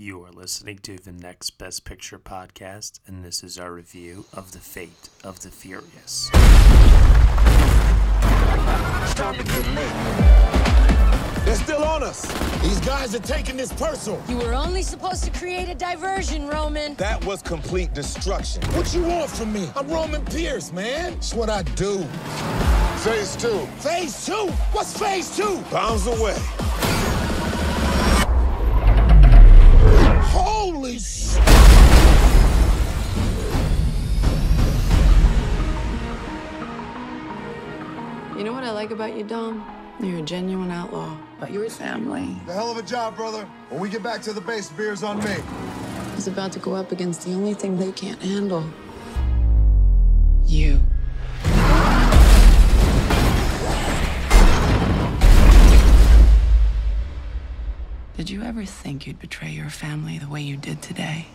You 0.00 0.22
are 0.22 0.30
listening 0.30 0.78
to 0.84 0.96
the 0.96 1.10
Next 1.10 1.58
Best 1.58 1.84
Picture 1.84 2.20
podcast, 2.20 3.00
and 3.08 3.24
this 3.24 3.42
is 3.42 3.58
our 3.58 3.72
review 3.72 4.26
of 4.32 4.52
The 4.52 4.60
Fate 4.60 5.08
of 5.24 5.40
the 5.40 5.50
Furious. 5.50 6.30
They're 11.44 11.56
still 11.56 11.82
on 11.82 12.04
us. 12.04 12.28
These 12.62 12.78
guys 12.86 13.12
are 13.16 13.18
taking 13.18 13.56
this 13.56 13.72
personal. 13.72 14.22
You 14.28 14.36
were 14.36 14.54
only 14.54 14.82
supposed 14.82 15.24
to 15.24 15.32
create 15.32 15.68
a 15.68 15.74
diversion, 15.74 16.46
Roman. 16.46 16.94
That 16.94 17.24
was 17.24 17.42
complete 17.42 17.92
destruction. 17.92 18.62
What 18.74 18.94
you 18.94 19.02
want 19.02 19.28
from 19.28 19.52
me? 19.52 19.68
I'm 19.74 19.88
Roman 19.88 20.24
Pierce, 20.26 20.70
man. 20.70 21.14
It's 21.14 21.34
what 21.34 21.50
I 21.50 21.64
do. 21.74 22.04
Phase 22.98 23.34
two. 23.34 23.66
Phase 23.80 24.24
two? 24.24 24.46
What's 24.70 24.96
phase 24.96 25.36
two? 25.36 25.60
Bombs 25.72 26.06
away. 26.06 26.36
What 38.58 38.66
I 38.66 38.72
like 38.72 38.90
about 38.90 39.16
you, 39.16 39.22
Dom? 39.22 39.64
You're 40.00 40.18
a 40.18 40.22
genuine 40.22 40.72
outlaw. 40.72 41.16
But 41.38 41.52
you're 41.52 41.70
family. 41.70 42.34
The 42.44 42.54
hell 42.54 42.72
of 42.72 42.76
a 42.76 42.82
job, 42.82 43.14
brother. 43.14 43.44
When 43.68 43.80
we 43.80 43.88
get 43.88 44.02
back 44.02 44.20
to 44.22 44.32
the 44.32 44.40
base, 44.40 44.68
beer's 44.68 45.04
on 45.04 45.18
me. 45.18 45.36
He's 46.16 46.26
about 46.26 46.50
to 46.54 46.58
go 46.58 46.74
up 46.74 46.90
against 46.90 47.24
the 47.24 47.34
only 47.34 47.54
thing 47.54 47.78
they 47.78 47.92
can't 47.92 48.20
handle. 48.20 48.68
You. 50.44 50.80
Did 58.16 58.28
you 58.28 58.42
ever 58.42 58.64
think 58.64 59.06
you'd 59.06 59.20
betray 59.20 59.50
your 59.50 59.70
family 59.70 60.18
the 60.18 60.26
way 60.26 60.42
you 60.42 60.56
did 60.56 60.82
today? 60.82 61.28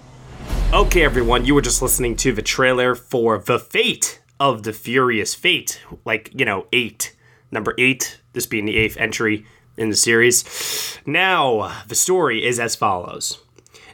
Okay, 0.74 1.06
everyone, 1.06 1.46
you 1.46 1.56
were 1.56 1.62
just 1.62 1.82
listening 1.82 2.18
to 2.18 2.34
the 2.34 2.42
trailer 2.42 2.96
for 2.96 3.38
The 3.38 3.60
Fate 3.60 4.20
of 4.40 4.64
the 4.64 4.74
Furious 4.74 5.36
Fate, 5.36 5.82
like, 6.06 6.32
you 6.34 6.46
know, 6.46 6.68
eight. 6.74 7.16
Number 7.52 7.76
eight, 7.78 8.20
this 8.34 8.46
being 8.46 8.66
the 8.66 8.78
eighth 8.78 8.98
entry 8.98 9.46
in 9.78 9.90
the 9.90 9.96
series. 9.96 11.00
Now, 11.06 11.84
the 11.88 11.96
story 11.96 12.46
is 12.46 12.60
as 12.60 12.76
follows. 12.76 13.40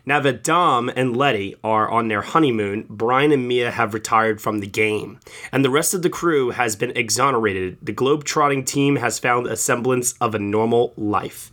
Now 0.06 0.20
that 0.22 0.44
Dom 0.44 0.90
and 0.96 1.16
Letty 1.16 1.56
are 1.64 1.88
on 1.90 2.08
their 2.08 2.22
honeymoon, 2.22 2.86
Brian 2.90 3.32
and 3.32 3.48
Mia 3.48 3.70
have 3.70 3.94
retired 3.94 4.42
from 4.42 4.60
the 4.60 4.66
game, 4.66 5.20
and 5.52 5.64
the 5.64 5.70
rest 5.70 5.94
of 5.94 6.02
the 6.02 6.10
crew 6.10 6.50
has 6.52 6.76
been 6.76 6.96
exonerated. 6.96 7.78
The 7.82 7.92
globe-trotting 7.92 8.66
team 8.66 8.96
has 8.96 9.20
found 9.20 9.46
a 9.46 9.56
semblance 9.56 10.14
of 10.14 10.34
a 10.34 10.40
normal 10.40 10.94
life. 10.98 11.52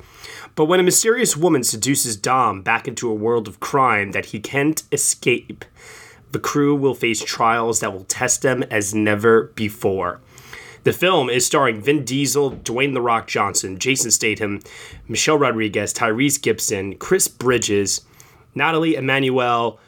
But 0.54 0.66
when 0.66 0.80
a 0.80 0.84
mysterious 0.84 1.36
woman 1.36 1.64
seduces 1.64 2.16
Dom 2.16 2.62
back 2.62 2.88
into 2.88 3.10
a 3.10 3.14
world 3.14 3.46
of 3.46 3.60
crime 3.60 4.12
that 4.12 4.26
he 4.26 4.40
can't 4.40 4.82
escape, 4.90 5.64
the 6.32 6.38
crew 6.38 6.74
will 6.74 6.94
face 6.94 7.24
trials 7.24 7.80
that 7.80 7.92
will 7.92 8.04
test 8.04 8.42
them 8.42 8.62
as 8.64 8.94
never 8.94 9.44
before. 9.54 10.20
The 10.84 10.92
film 10.92 11.28
is 11.28 11.44
starring 11.44 11.80
Vin 11.80 12.04
Diesel, 12.04 12.52
Dwayne 12.52 12.94
The 12.94 13.00
Rock 13.00 13.26
Johnson, 13.26 13.78
Jason 13.78 14.12
Statham, 14.12 14.60
Michelle 15.08 15.36
Rodriguez, 15.38 15.92
Tyrese 15.92 16.40
Gibson, 16.40 16.96
Chris 16.96 17.26
Bridges, 17.26 18.02
Nathalie 18.54 18.94
Emmanuel, 18.94 19.80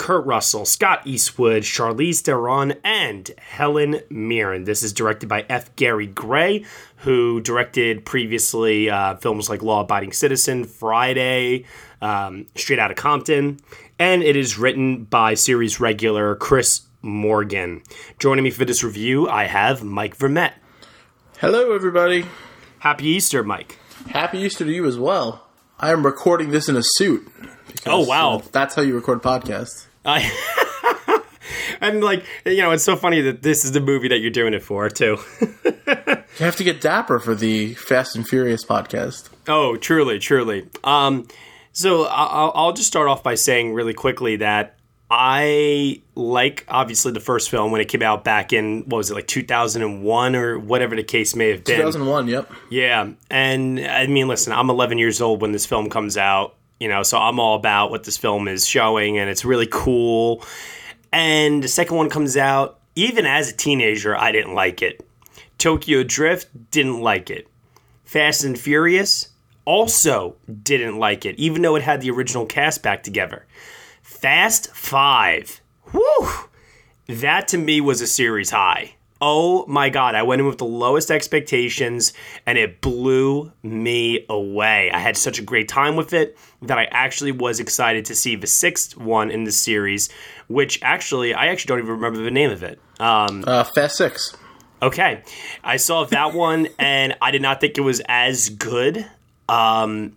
Kurt 0.00 0.24
Russell, 0.24 0.64
Scott 0.64 1.02
Eastwood, 1.04 1.62
Charlize 1.62 2.22
Theron, 2.22 2.74
and 2.82 3.30
Helen 3.38 4.00
Mirren. 4.08 4.64
This 4.64 4.82
is 4.82 4.94
directed 4.94 5.28
by 5.28 5.44
F. 5.48 5.76
Gary 5.76 6.06
Gray, 6.06 6.64
who 6.96 7.40
directed 7.42 8.06
previously 8.06 8.88
uh, 8.88 9.16
films 9.16 9.50
like 9.50 9.62
Law 9.62 9.82
Abiding 9.82 10.12
Citizen, 10.12 10.64
Friday, 10.64 11.66
um, 12.00 12.46
Straight 12.56 12.78
Outta 12.78 12.94
Compton, 12.94 13.60
and 14.00 14.22
it 14.22 14.34
is 14.34 14.58
written 14.58 15.04
by 15.04 15.34
series 15.34 15.78
regular 15.78 16.34
Chris 16.34 16.80
Morgan. 17.02 17.82
Joining 18.18 18.42
me 18.42 18.50
for 18.50 18.64
this 18.64 18.82
review, 18.82 19.28
I 19.28 19.44
have 19.44 19.84
Mike 19.84 20.16
Vermette. 20.16 20.54
Hello, 21.38 21.72
everybody. 21.74 22.24
Happy 22.80 23.06
Easter, 23.08 23.44
Mike. 23.44 23.78
Happy 24.08 24.38
Easter 24.38 24.64
to 24.64 24.72
you 24.72 24.86
as 24.86 24.98
well. 24.98 25.46
I 25.78 25.92
am 25.92 26.04
recording 26.04 26.50
this 26.50 26.68
in 26.68 26.76
a 26.76 26.82
suit. 26.82 27.30
because, 27.66 27.82
Oh, 27.86 28.00
wow. 28.08 28.42
that's 28.52 28.74
how 28.74 28.82
you 28.82 28.94
record 28.94 29.22
podcasts. 29.22 29.86
I. 30.04 30.30
And 31.82 32.04
like 32.04 32.24
you 32.44 32.58
know, 32.58 32.72
it's 32.72 32.84
so 32.84 32.94
funny 32.94 33.22
that 33.22 33.42
this 33.42 33.64
is 33.64 33.72
the 33.72 33.80
movie 33.80 34.08
that 34.08 34.18
you're 34.18 34.30
doing 34.30 34.52
it 34.52 34.62
for 34.62 34.88
too. 34.90 35.18
You 36.38 36.46
have 36.46 36.56
to 36.56 36.64
get 36.64 36.80
dapper 36.80 37.18
for 37.18 37.34
the 37.34 37.74
Fast 37.74 38.16
and 38.16 38.26
Furious 38.26 38.64
podcast. 38.64 39.28
Oh, 39.48 39.76
truly, 39.76 40.18
truly. 40.18 40.68
Um, 40.84 41.26
so 41.72 42.04
I- 42.04 42.24
I'll, 42.26 42.52
I'll 42.54 42.72
just 42.72 42.88
start 42.88 43.08
off 43.08 43.22
by 43.22 43.34
saying 43.34 43.72
really 43.74 43.94
quickly 43.94 44.36
that 44.36 44.76
I 45.12 46.02
like 46.14 46.64
obviously 46.68 47.10
the 47.12 47.18
first 47.20 47.50
film 47.50 47.72
when 47.72 47.80
it 47.80 47.86
came 47.88 48.02
out 48.02 48.22
back 48.22 48.52
in 48.52 48.82
what 48.86 48.98
was 48.98 49.10
it 49.10 49.14
like 49.14 49.26
2001 49.26 50.36
or 50.36 50.58
whatever 50.58 50.94
the 50.94 51.02
case 51.02 51.34
may 51.34 51.48
have 51.50 51.64
been. 51.64 51.76
2001, 51.78 52.28
yep. 52.28 52.50
Yeah, 52.70 53.10
and 53.28 53.80
I 53.80 54.06
mean, 54.06 54.28
listen, 54.28 54.52
I'm 54.52 54.70
11 54.70 54.98
years 54.98 55.20
old 55.20 55.42
when 55.42 55.50
this 55.50 55.66
film 55.66 55.90
comes 55.90 56.16
out, 56.16 56.54
you 56.78 56.86
know, 56.88 57.02
so 57.02 57.18
I'm 57.18 57.40
all 57.40 57.56
about 57.56 57.90
what 57.90 58.04
this 58.04 58.16
film 58.16 58.46
is 58.46 58.64
showing, 58.66 59.18
and 59.18 59.28
it's 59.28 59.44
really 59.44 59.66
cool. 59.68 60.44
And 61.12 61.60
the 61.64 61.68
second 61.68 61.96
one 61.96 62.08
comes 62.08 62.36
out, 62.36 62.78
even 62.94 63.26
as 63.26 63.50
a 63.50 63.56
teenager, 63.56 64.16
I 64.16 64.30
didn't 64.30 64.54
like 64.54 64.80
it. 64.80 65.04
Tokyo 65.58 66.04
Drift 66.04 66.70
didn't 66.70 67.00
like 67.00 67.30
it. 67.30 67.48
Fast 68.04 68.44
and 68.44 68.56
Furious 68.56 69.29
also 69.70 70.34
didn't 70.64 70.98
like 70.98 71.24
it, 71.24 71.36
even 71.38 71.62
though 71.62 71.76
it 71.76 71.82
had 71.82 72.00
the 72.00 72.10
original 72.10 72.44
cast 72.44 72.82
back 72.82 73.04
together. 73.04 73.46
Fast 74.02 74.74
Five, 74.74 75.60
whew, 75.92 76.28
that 77.06 77.46
to 77.48 77.58
me 77.58 77.80
was 77.80 78.00
a 78.00 78.06
series 78.08 78.50
high. 78.50 78.96
Oh 79.20 79.64
my 79.66 79.88
god, 79.88 80.16
I 80.16 80.24
went 80.24 80.40
in 80.40 80.46
with 80.48 80.58
the 80.58 80.64
lowest 80.64 81.10
expectations 81.10 82.12
and 82.46 82.58
it 82.58 82.80
blew 82.80 83.52
me 83.62 84.24
away. 84.28 84.90
I 84.90 84.98
had 84.98 85.16
such 85.16 85.38
a 85.38 85.42
great 85.42 85.68
time 85.68 85.94
with 85.94 86.14
it 86.14 86.36
that 86.62 86.78
I 86.78 86.88
actually 86.90 87.30
was 87.30 87.60
excited 87.60 88.06
to 88.06 88.14
see 88.16 88.34
the 88.34 88.48
sixth 88.48 88.96
one 88.96 89.30
in 89.30 89.44
the 89.44 89.52
series, 89.52 90.08
which 90.48 90.80
actually, 90.82 91.32
I 91.32 91.46
actually 91.46 91.68
don't 91.68 91.78
even 91.78 91.92
remember 91.92 92.20
the 92.24 92.30
name 92.30 92.50
of 92.50 92.64
it. 92.64 92.80
Um, 92.98 93.44
Uh, 93.46 93.62
Fast 93.62 93.98
Six. 93.98 94.36
Okay. 94.82 95.22
I 95.62 95.76
saw 95.76 96.04
that 96.06 96.32
one 96.34 96.68
and 96.78 97.14
I 97.20 97.30
did 97.30 97.42
not 97.42 97.60
think 97.60 97.76
it 97.78 97.82
was 97.82 98.00
as 98.08 98.48
good. 98.48 99.06
Um 99.50 100.16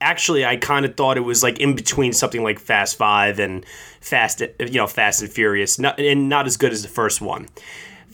actually 0.00 0.44
I 0.44 0.56
kind 0.56 0.86
of 0.86 0.96
thought 0.96 1.16
it 1.16 1.22
was 1.22 1.42
like 1.42 1.58
in 1.58 1.74
between 1.74 2.12
something 2.12 2.42
like 2.42 2.58
Fast 2.58 2.96
5 2.96 3.38
and 3.38 3.66
Fast 4.00 4.40
you 4.58 4.78
know 4.78 4.86
Fast 4.86 5.22
and 5.22 5.30
Furious 5.30 5.78
not, 5.78 5.98
and 6.00 6.28
not 6.28 6.46
as 6.46 6.56
good 6.56 6.72
as 6.72 6.82
the 6.82 6.88
first 6.88 7.20
one. 7.20 7.48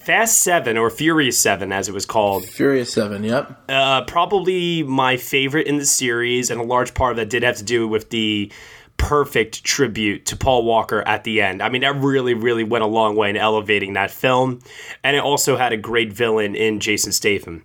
Fast 0.07 0.39
7 0.45 0.77
or 0.77 0.89
Furious 0.89 1.37
7 1.37 1.73
as 1.73 1.89
it 1.89 1.93
was 1.93 2.07
called 2.07 2.45
Furious 2.45 2.93
7, 2.93 3.25
yep. 3.25 3.61
uh, 3.69 4.05
probably 4.05 4.85
my 4.85 5.17
favorite 5.17 5.67
in 5.67 5.79
the 5.79 5.85
series, 5.85 6.49
and 6.49 6.61
a 6.61 6.65
large 6.65 6.95
part 6.95 7.11
of 7.11 7.17
that 7.17 7.29
did 7.29 7.43
have 7.43 7.57
to 7.57 7.65
do 7.65 7.89
with 7.89 8.11
the 8.11 8.53
perfect 8.99 9.65
tribute 9.65 10.27
to 10.27 10.37
Paul 10.37 10.65
Walker 10.65 11.03
at 11.03 11.25
the 11.25 11.41
end. 11.41 11.61
I 11.61 11.69
mean, 11.71 11.83
that 11.83 11.97
really, 11.97 12.35
really 12.35 12.63
went 12.63 12.85
a 12.85 12.87
long 12.87 13.17
way 13.17 13.31
in 13.31 13.37
elevating 13.37 13.95
that 13.95 14.13
film, 14.13 14.61
and 15.03 15.17
it 15.17 15.23
also 15.25 15.57
had 15.57 15.73
a 15.73 15.77
great 15.77 16.13
villain 16.13 16.55
in 16.55 16.79
Jason 16.79 17.11
Statham. 17.11 17.65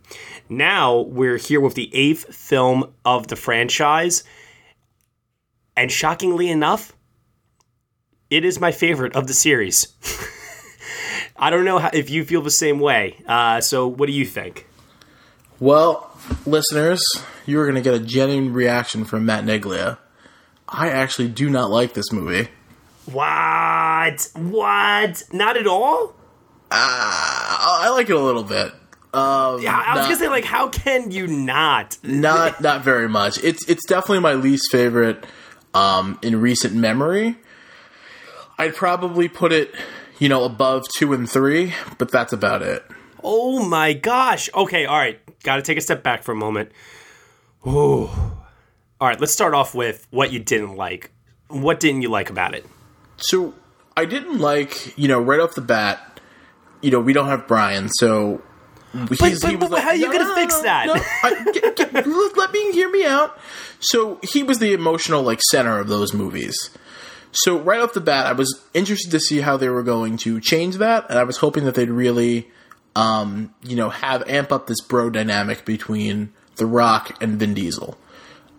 Now 0.52 1.00
we're 1.00 1.38
here 1.38 1.62
with 1.62 1.76
the 1.76 1.90
eighth 1.96 2.36
film 2.36 2.94
of 3.06 3.28
the 3.28 3.38
franchise, 3.38 4.26
and 5.78 5.90
shockingly 5.90 6.50
enough, 6.50 6.92
it 8.30 8.44
is 8.44 8.60
my 8.60 8.74
favorite 8.74 9.16
of 9.16 9.28
the 9.28 9.34
series. 9.34 9.88
I 11.38 11.52
don't 11.52 11.64
know 11.64 11.80
how, 11.80 11.90
if 11.94 12.10
you 12.10 12.26
feel 12.26 12.42
the 12.42 12.52
same 12.52 12.82
way. 12.82 13.16
Uh, 13.26 13.62
so, 13.62 13.88
what 13.88 14.08
do 14.08 14.12
you 14.12 14.26
think? 14.26 14.68
Well, 15.62 16.12
listeners, 16.46 17.02
you're 17.46 17.64
going 17.64 17.82
to 17.82 17.82
get 17.82 17.94
a 17.94 18.04
genuine 18.04 18.52
reaction 18.52 19.06
from 19.06 19.26
Matt 19.26 19.46
Neglia. 19.46 20.00
I 20.68 20.90
actually 20.90 21.30
do 21.30 21.50
not 21.50 21.70
like 21.70 21.94
this 21.94 22.12
movie. 22.12 22.50
What? 23.06 24.28
What? 24.36 25.24
Not 25.32 25.56
at 25.56 25.66
all? 25.66 26.14
I, 26.70 27.84
I 27.84 27.90
like 27.92 28.10
it 28.10 28.18
a 28.18 28.20
little 28.20 28.44
bit. 28.44 28.74
Um, 29.14 29.62
Yeah, 29.62 29.76
I 29.76 29.96
was 29.96 30.02
not- 30.02 30.04
gonna 30.06 30.16
say, 30.16 30.28
like, 30.30 30.46
how 30.46 30.70
can 30.70 31.12
you 31.12 31.28
not? 31.28 31.98
not 32.04 32.62
not 32.62 32.84
very 32.84 33.10
much. 33.10 33.44
It's 33.44 33.68
it's 33.68 33.86
definitely 33.86 34.20
my 34.20 34.34
least 34.34 34.72
favorite 34.72 35.26
um, 35.74 36.18
in 36.22 36.40
recent 36.42 36.74
memory. 36.76 37.38
I'd 38.58 38.76
probably 38.76 39.28
put 39.28 39.52
it, 39.52 39.74
you 40.20 40.30
know, 40.30 40.44
above 40.44 40.86
two 40.98 41.14
and 41.14 41.30
three, 41.30 41.74
but 41.98 42.12
that's 42.12 42.32
about 42.32 42.62
it. 42.62 42.86
Oh 43.24 43.64
my 43.68 43.94
gosh. 43.94 44.50
Okay, 44.54 44.86
all 44.86 44.98
right. 44.98 45.20
Got 45.44 45.58
to 45.58 45.62
take 45.62 45.78
a 45.78 45.82
step 45.82 46.04
back 46.04 46.24
for 46.24 46.32
a 46.32 46.36
moment. 46.36 46.72
Ooh. 47.68 48.10
All 49.00 49.08
right, 49.08 49.20
let's 49.20 49.34
start 49.34 49.54
off 49.54 49.74
with 49.74 50.06
what 50.12 50.32
you 50.32 50.40
didn't 50.40 50.76
like. 50.76 51.10
What 51.48 51.80
didn't 51.80 52.04
you 52.04 52.10
like 52.10 52.30
about 52.30 52.54
it? 52.54 52.66
So 53.18 53.54
I 53.98 54.06
didn't 54.06 54.40
like, 54.40 54.98
you 54.98 55.08
know, 55.08 55.20
right 55.20 55.40
off 55.40 55.56
the 55.56 55.62
bat, 55.62 56.20
you 56.82 56.92
know, 56.92 57.00
we 57.00 57.14
don't 57.14 57.28
have 57.28 57.48
Brian, 57.48 57.90
so 57.90 58.42
but, 58.94 59.18
but, 59.20 59.70
but 59.70 59.82
how 59.82 59.90
are 59.90 59.96
you 59.96 60.12
going 60.12 60.26
to 60.26 60.36
fix 60.36 60.60
that? 60.62 60.88
I, 61.24 61.52
get, 61.52 61.76
get, 61.78 61.94
let 61.94 62.52
me 62.52 62.72
hear 62.72 62.90
me 62.90 63.06
out. 63.06 63.38
So 63.80 64.20
he 64.22 64.44
was 64.44 64.60
the 64.60 64.74
emotional 64.74 65.24
like 65.24 65.40
center 65.50 65.80
of 65.80 65.88
those 65.88 66.14
movies. 66.14 66.56
So 67.32 67.58
right 67.58 67.80
off 67.80 67.94
the 67.94 68.02
bat, 68.02 68.26
I 68.26 68.34
was 68.34 68.62
interested 68.74 69.12
to 69.12 69.20
see 69.20 69.42
how 69.42 69.56
they 69.58 69.70
were 69.70 69.84
going 69.84 70.18
to 70.18 70.42
change 70.42 70.78
that, 70.78 71.10
and 71.10 71.18
I 71.18 71.24
was 71.24 71.38
hoping 71.38 71.64
that 71.64 71.76
they'd 71.76 71.90
really, 71.90 72.50
um, 72.96 73.54
you 73.64 73.78
know, 73.78 73.90
have 73.90 74.28
amp 74.28 74.52
up 74.52 74.68
this 74.68 74.82
bro 74.82 75.10
dynamic 75.10 75.64
between 75.64 76.34
The 76.58 76.66
Rock 76.66 77.24
and 77.24 77.40
Vin 77.40 77.54
Diesel, 77.54 77.98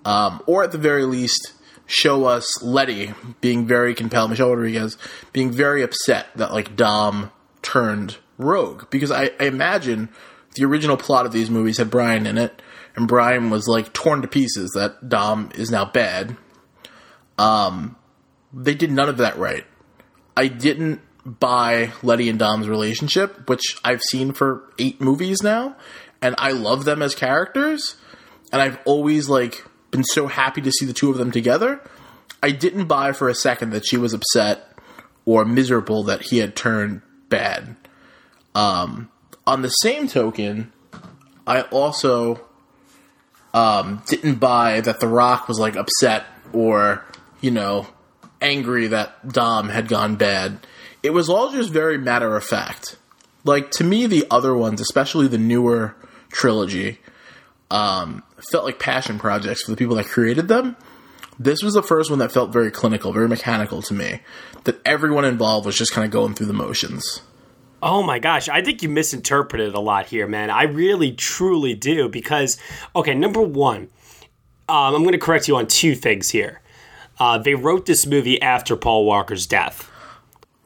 um, 0.06 0.42
or 0.46 0.64
at 0.64 0.72
the 0.72 0.78
very 0.78 1.04
least, 1.04 1.52
show 1.86 2.24
us 2.24 2.62
Letty 2.62 3.12
being 3.42 3.66
very 3.66 3.94
compelled, 3.94 4.30
Michelle 4.30 4.48
Rodriguez 4.48 4.96
being 5.34 5.50
very 5.50 5.82
upset 5.82 6.28
that 6.36 6.52
like 6.52 6.74
Dom 6.74 7.30
turned 7.60 8.16
rogue 8.42 8.90
because 8.90 9.10
I, 9.10 9.30
I 9.38 9.44
imagine 9.44 10.08
the 10.54 10.64
original 10.64 10.96
plot 10.96 11.26
of 11.26 11.32
these 11.32 11.50
movies 11.50 11.78
had 11.78 11.90
Brian 11.90 12.26
in 12.26 12.38
it, 12.38 12.60
and 12.94 13.08
Brian 13.08 13.50
was 13.50 13.66
like 13.68 13.92
torn 13.92 14.22
to 14.22 14.28
pieces 14.28 14.70
that 14.74 15.08
Dom 15.08 15.50
is 15.54 15.70
now 15.70 15.84
bad. 15.84 16.36
Um, 17.38 17.96
they 18.52 18.74
did 18.74 18.90
none 18.90 19.08
of 19.08 19.16
that 19.18 19.38
right. 19.38 19.64
I 20.36 20.48
didn't 20.48 21.00
buy 21.24 21.92
Letty 22.02 22.28
and 22.28 22.38
Dom's 22.38 22.68
relationship, 22.68 23.48
which 23.48 23.78
I've 23.84 24.02
seen 24.02 24.32
for 24.32 24.70
eight 24.78 25.00
movies 25.00 25.42
now, 25.42 25.76
and 26.20 26.34
I 26.38 26.52
love 26.52 26.84
them 26.84 27.02
as 27.02 27.14
characters, 27.14 27.96
and 28.52 28.60
I've 28.60 28.78
always 28.84 29.28
like 29.28 29.64
been 29.90 30.04
so 30.04 30.26
happy 30.26 30.60
to 30.62 30.72
see 30.72 30.86
the 30.86 30.92
two 30.92 31.10
of 31.10 31.18
them 31.18 31.30
together. 31.30 31.80
I 32.42 32.50
didn't 32.50 32.86
buy 32.86 33.12
for 33.12 33.28
a 33.28 33.34
second 33.34 33.70
that 33.70 33.86
she 33.86 33.96
was 33.96 34.12
upset 34.14 34.68
or 35.24 35.44
miserable 35.44 36.02
that 36.04 36.22
he 36.22 36.38
had 36.38 36.56
turned 36.56 37.02
bad. 37.28 37.76
Um, 38.54 39.10
on 39.46 39.62
the 39.62 39.68
same 39.68 40.08
token, 40.08 40.72
I 41.46 41.62
also 41.62 42.40
um, 43.54 44.02
didn't 44.06 44.36
buy 44.36 44.80
that 44.80 45.00
The 45.00 45.08
Rock 45.08 45.48
was 45.48 45.58
like 45.58 45.76
upset 45.76 46.26
or, 46.52 47.04
you 47.40 47.50
know, 47.50 47.86
angry 48.40 48.88
that 48.88 49.28
Dom 49.28 49.68
had 49.68 49.88
gone 49.88 50.16
bad. 50.16 50.66
It 51.02 51.10
was 51.10 51.28
all 51.28 51.50
just 51.50 51.70
very 51.70 51.98
matter 51.98 52.36
of 52.36 52.44
fact. 52.44 52.96
Like, 53.44 53.70
to 53.72 53.84
me, 53.84 54.06
the 54.06 54.26
other 54.30 54.54
ones, 54.54 54.80
especially 54.80 55.26
the 55.26 55.38
newer 55.38 55.96
trilogy, 56.30 57.00
um, 57.70 58.22
felt 58.50 58.64
like 58.64 58.78
passion 58.78 59.18
projects 59.18 59.62
for 59.62 59.72
the 59.72 59.76
people 59.76 59.96
that 59.96 60.06
created 60.06 60.46
them. 60.46 60.76
This 61.38 61.62
was 61.62 61.74
the 61.74 61.82
first 61.82 62.10
one 62.10 62.20
that 62.20 62.30
felt 62.30 62.52
very 62.52 62.70
clinical, 62.70 63.12
very 63.12 63.28
mechanical 63.28 63.82
to 63.82 63.94
me. 63.94 64.20
That 64.64 64.80
everyone 64.84 65.24
involved 65.24 65.66
was 65.66 65.76
just 65.76 65.92
kind 65.92 66.04
of 66.04 66.12
going 66.12 66.34
through 66.34 66.46
the 66.46 66.52
motions. 66.52 67.22
Oh 67.82 68.02
my 68.02 68.20
gosh, 68.20 68.48
I 68.48 68.62
think 68.62 68.82
you 68.82 68.88
misinterpreted 68.88 69.74
a 69.74 69.80
lot 69.80 70.06
here, 70.06 70.28
man. 70.28 70.50
I 70.50 70.64
really, 70.64 71.10
truly 71.12 71.74
do. 71.74 72.08
Because, 72.08 72.56
okay, 72.94 73.14
number 73.14 73.42
one, 73.42 73.88
um, 74.68 74.94
I'm 74.94 75.02
going 75.02 75.12
to 75.12 75.18
correct 75.18 75.48
you 75.48 75.56
on 75.56 75.66
two 75.66 75.96
things 75.96 76.30
here. 76.30 76.60
Uh, 77.18 77.38
they 77.38 77.54
wrote 77.54 77.86
this 77.86 78.06
movie 78.06 78.40
after 78.40 78.76
Paul 78.76 79.04
Walker's 79.04 79.46
death. 79.46 79.90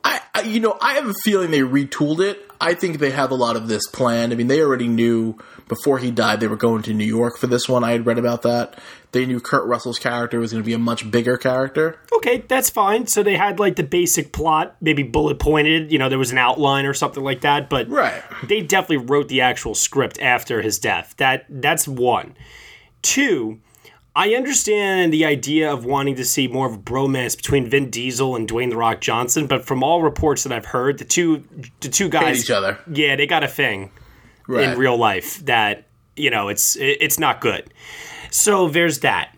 I, 0.04 0.20
I, 0.34 0.42
you 0.42 0.60
know, 0.60 0.76
I 0.80 0.94
have 0.94 1.06
a 1.06 1.14
feeling 1.24 1.50
they 1.50 1.60
retooled 1.60 2.20
it. 2.20 2.45
I 2.60 2.74
think 2.74 2.98
they 2.98 3.10
have 3.10 3.30
a 3.30 3.34
lot 3.34 3.56
of 3.56 3.68
this 3.68 3.86
planned. 3.88 4.32
I 4.32 4.36
mean, 4.36 4.48
they 4.48 4.60
already 4.60 4.88
knew 4.88 5.38
before 5.68 5.98
he 5.98 6.10
died 6.10 6.40
they 6.40 6.46
were 6.46 6.56
going 6.56 6.82
to 6.82 6.94
New 6.94 7.04
York 7.04 7.38
for 7.38 7.46
this 7.46 7.68
one. 7.68 7.84
I 7.84 7.92
had 7.92 8.06
read 8.06 8.18
about 8.18 8.42
that. 8.42 8.78
They 9.12 9.26
knew 9.26 9.40
Kurt 9.40 9.66
Russell's 9.66 9.98
character 9.98 10.38
was 10.38 10.52
going 10.52 10.62
to 10.62 10.66
be 10.66 10.74
a 10.74 10.78
much 10.78 11.10
bigger 11.10 11.36
character. 11.36 11.98
Okay, 12.12 12.44
that's 12.48 12.70
fine. 12.70 13.06
So 13.06 13.22
they 13.22 13.36
had 13.36 13.58
like 13.58 13.76
the 13.76 13.82
basic 13.82 14.32
plot, 14.32 14.76
maybe 14.80 15.02
bullet 15.02 15.38
pointed. 15.38 15.90
You 15.90 15.98
know, 15.98 16.08
there 16.08 16.18
was 16.18 16.32
an 16.32 16.38
outline 16.38 16.84
or 16.84 16.94
something 16.94 17.24
like 17.24 17.40
that. 17.40 17.70
But 17.70 17.88
right, 17.88 18.22
they 18.44 18.60
definitely 18.60 19.06
wrote 19.06 19.28
the 19.28 19.40
actual 19.40 19.74
script 19.74 20.20
after 20.20 20.60
his 20.62 20.78
death. 20.78 21.14
That 21.16 21.46
that's 21.48 21.88
one. 21.88 22.36
Two 23.02 23.60
I 24.18 24.30
understand 24.34 25.12
the 25.12 25.26
idea 25.26 25.70
of 25.70 25.84
wanting 25.84 26.14
to 26.16 26.24
see 26.24 26.48
more 26.48 26.66
of 26.66 26.72
a 26.74 26.78
bromance 26.78 27.36
between 27.36 27.68
Vin 27.68 27.90
Diesel 27.90 28.34
and 28.34 28.48
Dwayne 28.48 28.70
the 28.70 28.76
Rock 28.78 29.02
Johnson, 29.02 29.46
but 29.46 29.66
from 29.66 29.82
all 29.82 30.00
reports 30.00 30.42
that 30.44 30.52
I've 30.52 30.64
heard, 30.64 30.96
the 30.96 31.04
two 31.04 31.44
the 31.80 31.90
two 31.90 32.08
guys 32.08 32.36
Hate 32.38 32.44
each 32.44 32.50
other. 32.50 32.78
Yeah, 32.90 33.14
they 33.16 33.26
got 33.26 33.44
a 33.44 33.48
thing 33.48 33.90
Right. 34.48 34.70
in 34.70 34.78
real 34.78 34.96
life 34.96 35.44
that 35.44 35.86
you 36.16 36.30
know 36.30 36.48
it's 36.48 36.76
it's 36.80 37.18
not 37.18 37.42
good. 37.42 37.72
So 38.30 38.68
there's 38.68 39.00
that. 39.00 39.35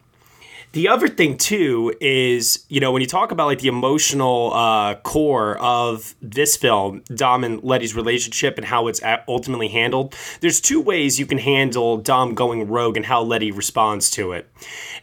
The 0.72 0.88
other 0.88 1.08
thing 1.08 1.38
too 1.38 1.94
is, 2.00 2.64
you 2.68 2.78
know, 2.78 2.92
when 2.92 3.00
you 3.00 3.08
talk 3.08 3.32
about 3.32 3.46
like 3.46 3.60
the 3.60 3.68
emotional 3.68 4.52
uh, 4.52 4.96
core 4.96 5.56
of 5.58 6.14
this 6.20 6.56
film, 6.56 7.02
Dom 7.14 7.42
and 7.42 7.62
Letty's 7.62 7.96
relationship 7.96 8.58
and 8.58 8.66
how 8.66 8.86
it's 8.86 9.00
ultimately 9.26 9.68
handled, 9.68 10.14
there's 10.40 10.60
two 10.60 10.80
ways 10.80 11.18
you 11.18 11.24
can 11.24 11.38
handle 11.38 11.96
Dom 11.96 12.34
going 12.34 12.68
rogue 12.68 12.98
and 12.98 13.06
how 13.06 13.22
Letty 13.22 13.50
responds 13.50 14.10
to 14.12 14.32
it. 14.32 14.46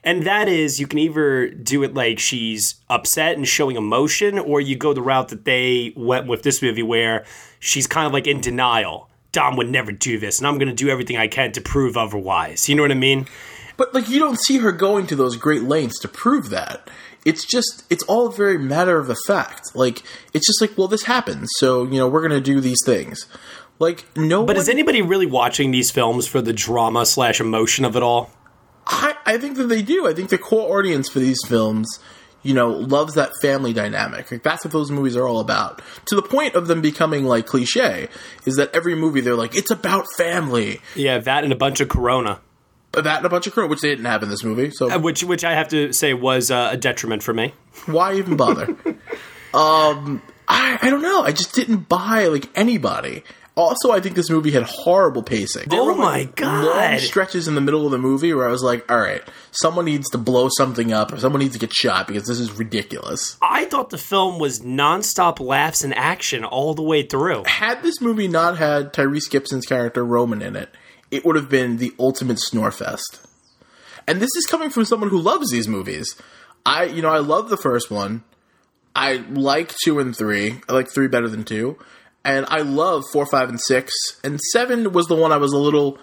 And 0.03 0.23
that 0.27 0.47
is, 0.47 0.79
you 0.79 0.85
can 0.85 1.00
either 1.00 1.50
do 1.50 1.83
it 1.83 1.95
like 1.95 2.19
she's 2.19 2.75
upset 2.89 3.35
and 3.35 3.47
showing 3.47 3.75
emotion, 3.75 4.38
or 4.38 4.62
you 4.62 4.75
go 4.75 4.94
the 4.94 5.01
route 5.01 5.29
that 5.29 5.45
they 5.45 5.94
went 5.95 6.27
with 6.27 6.44
this 6.44 6.62
movie 6.62 6.83
where 6.83 7.25
she's 7.59 7.88
kind 7.88 8.06
of 8.06 8.13
like 8.13 8.27
in 8.27 8.39
denial. 8.39 9.09
Dom 9.31 9.57
would 9.57 9.69
never 9.69 9.91
do 9.91 10.19
this, 10.19 10.38
and 10.39 10.47
I'm 10.47 10.59
going 10.59 10.69
to 10.69 10.75
do 10.75 10.89
everything 10.89 11.17
I 11.17 11.27
can 11.27 11.51
to 11.53 11.62
prove 11.62 11.97
otherwise. 11.97 12.69
You 12.69 12.75
know 12.75 12.83
what 12.83 12.91
I 12.91 12.95
mean? 12.95 13.25
But 13.77 13.94
like 13.94 14.10
you 14.10 14.19
don't 14.19 14.39
see 14.39 14.57
her 14.60 14.72
going 14.72 15.07
to 15.07 15.16
those 15.16 15.36
great 15.36 15.63
lengths 15.63 16.00
to 16.00 16.07
prove 16.07 16.50
that. 16.50 16.89
It's 17.25 17.44
just 17.45 17.83
it's 17.89 18.04
all 18.04 18.30
very 18.30 18.57
matter 18.57 19.00
of 19.00 19.07
the 19.07 19.18
fact. 19.27 19.75
Like 19.75 20.04
it's 20.33 20.45
just 20.45 20.62
like, 20.62 20.77
well, 20.77 20.88
this 20.88 21.04
happens, 21.04 21.50
so 21.57 21.83
you 21.83 21.98
know 21.98 22.07
we're 22.07 22.22
gonna 22.22 22.39
do 22.42 22.62
these 22.62 22.80
things. 22.86 23.25
Like 23.80 24.06
no, 24.16 24.45
But 24.45 24.56
one, 24.56 24.62
is 24.62 24.69
anybody 24.69 25.01
really 25.01 25.25
watching 25.25 25.72
these 25.72 25.92
films 25.92 26.27
for 26.27 26.42
the 26.42 26.54
drama 26.54 27.06
slash 27.06 27.42
emotion 27.42 27.83
of 27.83 27.95
it 27.95 28.04
all? 28.04 28.31
I, 28.88 29.16
I 29.25 29.38
think 29.38 29.57
that 29.57 29.66
they 29.66 29.81
do. 29.81 30.07
I 30.07 30.13
think 30.13 30.30
the 30.30 30.38
core 30.38 30.77
audience 30.77 31.10
for 31.10 31.19
these 31.19 31.39
films, 31.48 32.00
you 32.44 32.54
know, 32.54 32.69
loves 32.69 33.16
that 33.16 33.31
family 33.42 33.74
dynamic. 33.74 34.31
Like 34.31 34.44
that's 34.44 34.63
what 34.63 34.72
those 34.72 34.92
movies 34.92 35.18
are 35.18 35.27
all 35.27 35.39
about. 35.39 35.81
To 36.06 36.16
the 36.16 36.22
point 36.22 36.54
of 36.56 36.68
them 36.68 36.81
becoming 36.81 37.25
like 37.25 37.48
cliche, 37.48 38.07
is 38.45 38.56
that 38.56 38.74
every 38.74 38.94
movie 38.95 39.22
they're 39.22 39.36
like, 39.36 39.56
it's 39.57 39.72
about 39.72 40.06
family. 40.16 40.80
Yeah, 40.95 41.18
that 41.18 41.44
and 41.44 41.51
a 41.51 41.57
bunch 41.57 41.81
of 41.81 41.89
Corona, 41.89 42.39
that 43.01 43.18
and 43.18 43.25
a 43.25 43.30
bunch 43.30 43.47
of 43.47 43.53
crew, 43.53 43.68
which 43.68 43.81
they 43.81 43.89
didn't 43.89 44.06
have 44.06 44.24
in 44.24 44.30
this 44.30 44.44
movie. 44.44 44.71
So 44.71 44.92
uh, 44.92 45.00
which 45.00 45.24
which 45.24 45.44
I 45.44 45.53
have 45.53 45.69
to 45.69 45.94
say 45.94 46.13
was 46.13 46.51
uh, 46.51 46.69
a 46.71 46.77
detriment 46.77 47.24
for 47.24 47.33
me. 47.33 47.53
why 47.86 48.15
even 48.15 48.38
bother? 48.38 48.65
um, 49.53 50.21
I, 50.47 50.77
I 50.81 50.89
don't 50.89 51.01
know. 51.01 51.21
I 51.21 51.31
just 51.31 51.53
didn't 51.53 51.89
buy 51.89 52.27
like 52.27 52.50
anybody. 52.56 53.24
Also, 53.57 53.89
I 53.89 54.01
think 54.01 54.15
this 54.15 54.30
movie 54.30 54.51
had 54.51 54.63
horrible 54.63 55.24
pacing. 55.24 55.69
There 55.69 55.80
Oh 55.80 55.86
were, 55.86 55.95
my 55.95 56.03
like, 56.03 56.36
God. 56.36 56.65
Long 56.65 57.00
stretches 57.00 57.47
in 57.47 57.56
the 57.56 57.62
middle 57.62 57.86
of 57.86 57.92
the 57.94 57.97
movie 57.97 58.33
where 58.33 58.45
I 58.45 58.51
was 58.51 58.62
like, 58.62 58.89
"All 58.92 59.00
right, 59.00 59.21
someone 59.51 59.86
needs 59.86 60.09
to 60.09 60.18
blow 60.18 60.50
something 60.57 60.91
up, 60.91 61.13
or 61.13 61.18
someone 61.18 61.39
needs 61.39 61.53
to 61.53 61.59
get 61.59 61.71
shot 61.71 62.06
because 62.06 62.27
this 62.27 62.39
is 62.41 62.51
ridiculous." 62.51 63.38
I 63.41 63.63
thought 63.65 63.91
the 63.91 63.98
film 63.98 64.39
was 64.39 64.60
nonstop 64.60 65.39
laughs 65.39 65.86
and 65.86 65.96
action 65.96 66.43
all 66.43 66.74
the 66.74 66.84
way 66.84 67.03
through. 67.03 67.43
Had 67.46 67.81
this 67.81 68.01
movie 68.01 68.27
not 68.27 68.58
had 68.58 68.91
Tyrese 68.91 69.29
Gibson's 69.29 69.65
character 69.65 70.03
Roman 70.03 70.41
in 70.41 70.58
it, 70.58 70.70
it 71.15 71.25
would 71.25 71.36
have 71.36 71.50
been 71.50 71.77
the 71.77 71.93
ultimate 72.00 72.39
snore 72.39 72.72
fest. 72.72 73.25
And 74.07 74.22
this 74.22 74.36
is 74.36 74.45
coming 74.45 74.69
from 74.69 74.86
someone 74.86 75.10
who 75.10 75.19
loves 75.19 75.50
these 75.51 75.67
movies. 75.67 76.15
I, 76.65 76.86
you 76.86 77.01
know, 77.01 77.10
I 77.10 77.19
love 77.19 77.50
the 77.50 77.57
first 77.57 77.89
one. 77.89 78.24
I 78.95 79.15
like 79.15 79.74
two 79.84 80.00
and 80.00 80.15
three. 80.15 80.62
I 80.69 80.74
like 80.74 80.89
three 80.89 81.07
better 81.07 81.27
than 81.27 81.43
two. 81.43 81.77
And 82.24 82.45
I 82.50 82.62
love 82.62 83.03
four, 83.12 83.25
five, 83.25 83.50
and 83.50 83.60
six. 83.62 83.93
And 84.24 84.39
seven 84.51 84.93
was 84.93 85.07
the 85.07 85.15
one 85.15 85.31
I 85.31 85.38
was 85.38 85.53
a 85.53 85.57
little 85.57 86.00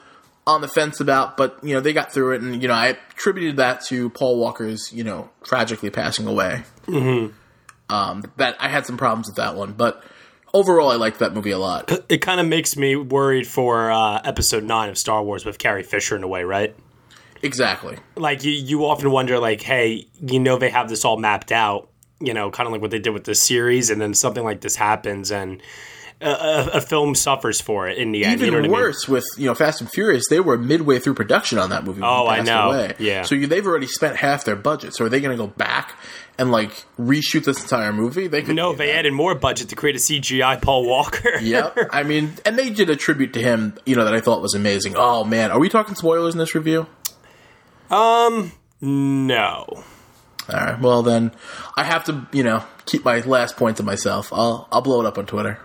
on 0.46 0.60
the 0.60 0.68
fence 0.68 1.00
about, 1.00 1.36
but, 1.36 1.58
you 1.62 1.74
know, 1.74 1.80
they 1.80 1.92
got 1.92 2.12
through 2.12 2.32
it. 2.32 2.42
And, 2.42 2.60
you 2.60 2.68
know, 2.68 2.74
I 2.74 2.96
attributed 3.12 3.56
that 3.56 3.84
to 3.86 4.10
Paul 4.10 4.38
Walker's, 4.38 4.92
you 4.92 5.04
know, 5.04 5.30
tragically 5.44 5.90
passing 5.90 6.26
away. 6.26 6.62
Mm-hmm. 6.86 7.34
Um, 7.88 8.24
that 8.36 8.56
I 8.58 8.68
had 8.68 8.86
some 8.86 8.96
problems 8.96 9.28
with 9.28 9.36
that 9.36 9.54
one. 9.56 9.72
But 9.72 10.02
overall, 10.54 10.90
I 10.90 10.96
liked 10.96 11.18
that 11.18 11.34
movie 11.34 11.50
a 11.50 11.58
lot. 11.58 11.90
It 12.08 12.18
kind 12.18 12.40
of 12.40 12.46
makes 12.46 12.76
me 12.76 12.96
worried 12.96 13.46
for 13.46 13.90
uh, 13.90 14.20
episode 14.24 14.64
nine 14.64 14.88
of 14.88 14.98
Star 14.98 15.22
Wars 15.22 15.44
with 15.44 15.58
Carrie 15.58 15.82
Fisher 15.82 16.16
in 16.16 16.22
a 16.22 16.28
way, 16.28 16.44
right? 16.44 16.74
Exactly. 17.42 17.96
Like 18.16 18.44
you, 18.44 18.52
you 18.52 18.86
often 18.86 19.10
wonder, 19.10 19.38
like, 19.38 19.62
hey, 19.62 20.06
you 20.20 20.38
know, 20.38 20.58
they 20.58 20.70
have 20.70 20.88
this 20.88 21.04
all 21.04 21.18
mapped 21.18 21.50
out, 21.50 21.88
you 22.20 22.32
know, 22.32 22.50
kind 22.50 22.66
of 22.66 22.72
like 22.72 22.80
what 22.80 22.90
they 22.90 23.00
did 23.00 23.10
with 23.10 23.24
the 23.24 23.34
series, 23.34 23.90
and 23.90 24.00
then 24.00 24.14
something 24.14 24.44
like 24.44 24.60
this 24.60 24.76
happens, 24.76 25.32
and 25.32 25.60
a, 26.28 26.70
a, 26.74 26.80
film 26.80 27.14
suffers 27.14 27.60
for 27.60 27.88
it 27.88 27.98
in 27.98 28.12
the 28.12 28.24
end. 28.24 28.40
Even 28.40 28.44
you 28.44 28.50
know 28.52 28.56
what 28.58 28.64
I 28.64 28.68
mean? 28.68 28.72
worse 28.72 29.08
with 29.08 29.24
you 29.36 29.46
know 29.46 29.54
Fast 29.54 29.80
and 29.80 29.90
Furious, 29.90 30.24
they 30.28 30.40
were 30.40 30.56
midway 30.56 30.98
through 30.98 31.14
production 31.14 31.58
on 31.58 31.70
that 31.70 31.84
movie. 31.84 32.02
Oh, 32.02 32.26
I 32.26 32.40
know. 32.42 32.70
Away. 32.70 32.94
Yeah. 32.98 33.22
So 33.22 33.34
you, 33.34 33.46
they've 33.46 33.66
already 33.66 33.86
spent 33.86 34.16
half 34.16 34.44
their 34.44 34.56
budget. 34.56 34.94
So 34.94 35.04
are 35.04 35.08
they 35.08 35.20
going 35.20 35.36
to 35.36 35.42
go 35.42 35.48
back 35.48 35.94
and 36.38 36.50
like 36.50 36.84
reshoot 36.98 37.44
this 37.44 37.62
entire 37.62 37.92
movie? 37.92 38.28
They 38.28 38.42
could. 38.42 38.56
No, 38.56 38.72
they 38.72 38.88
that. 38.88 38.98
added 38.98 39.12
more 39.12 39.34
budget 39.34 39.68
to 39.70 39.76
create 39.76 39.96
a 39.96 39.98
CGI 39.98 40.60
Paul 40.60 40.86
Walker. 40.86 41.30
Yep. 41.42 41.76
I 41.90 42.04
mean, 42.04 42.32
and 42.46 42.56
they 42.56 42.70
did 42.70 42.88
a 42.88 42.96
tribute 42.96 43.32
to 43.34 43.40
him. 43.40 43.74
You 43.84 43.96
know 43.96 44.04
that 44.04 44.14
I 44.14 44.20
thought 44.20 44.40
was 44.40 44.54
amazing. 44.54 44.94
Oh 44.96 45.24
man, 45.24 45.50
are 45.50 45.58
we 45.58 45.68
talking 45.68 45.94
spoilers 45.94 46.34
in 46.34 46.38
this 46.38 46.54
review? 46.54 46.86
Um. 47.90 48.52
no. 48.80 49.66
All 49.68 49.84
right. 50.48 50.80
Well 50.80 51.02
then, 51.02 51.32
I 51.76 51.84
have 51.84 52.04
to 52.04 52.26
you 52.32 52.42
know 52.42 52.64
keep 52.86 53.04
my 53.04 53.20
last 53.20 53.56
point 53.56 53.78
to 53.78 53.82
myself. 53.82 54.32
I'll 54.32 54.68
I'll 54.70 54.82
blow 54.82 55.00
it 55.00 55.06
up 55.06 55.18
on 55.18 55.26
Twitter. 55.26 55.58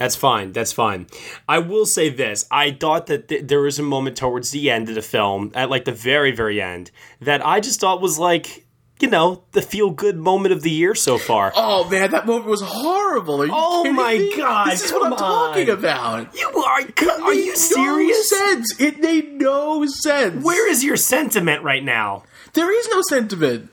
That's 0.00 0.16
fine. 0.16 0.52
That's 0.52 0.72
fine. 0.72 1.08
I 1.46 1.58
will 1.58 1.84
say 1.84 2.08
this. 2.08 2.46
I 2.50 2.70
thought 2.70 3.06
that 3.08 3.28
th- 3.28 3.46
there 3.46 3.60
was 3.60 3.78
a 3.78 3.82
moment 3.82 4.16
towards 4.16 4.50
the 4.50 4.70
end 4.70 4.88
of 4.88 4.94
the 4.94 5.02
film, 5.02 5.52
at 5.54 5.68
like 5.68 5.84
the 5.84 5.92
very, 5.92 6.32
very 6.32 6.62
end, 6.62 6.90
that 7.20 7.44
I 7.46 7.60
just 7.60 7.80
thought 7.80 8.00
was 8.00 8.18
like, 8.18 8.64
you 8.98 9.08
know, 9.08 9.44
the 9.52 9.60
feel 9.60 9.90
good 9.90 10.16
moment 10.16 10.54
of 10.54 10.62
the 10.62 10.70
year 10.70 10.94
so 10.94 11.18
far. 11.18 11.52
Oh 11.54 11.86
man, 11.90 12.12
that 12.12 12.24
moment 12.24 12.46
was 12.46 12.62
horrible. 12.62 13.46
Oh 13.50 13.92
my 13.92 14.16
me? 14.16 14.34
God, 14.38 14.70
This 14.70 14.86
is 14.86 14.90
what 14.90 15.02
I'm 15.02 15.10
come 15.10 15.18
talking 15.18 15.68
about. 15.68 16.34
You 16.34 16.48
are, 16.48 16.80
are 17.22 17.34
you 17.34 17.54
serious? 17.54 18.32
No 18.32 18.38
sense. 18.38 18.80
It 18.80 19.00
made 19.00 19.32
no 19.34 19.84
sense. 19.84 20.42
Where 20.42 20.66
is 20.66 20.82
your 20.82 20.96
sentiment 20.96 21.62
right 21.62 21.84
now? 21.84 22.22
There 22.54 22.72
is 22.74 22.88
no 22.88 23.02
sentiment. 23.02 23.68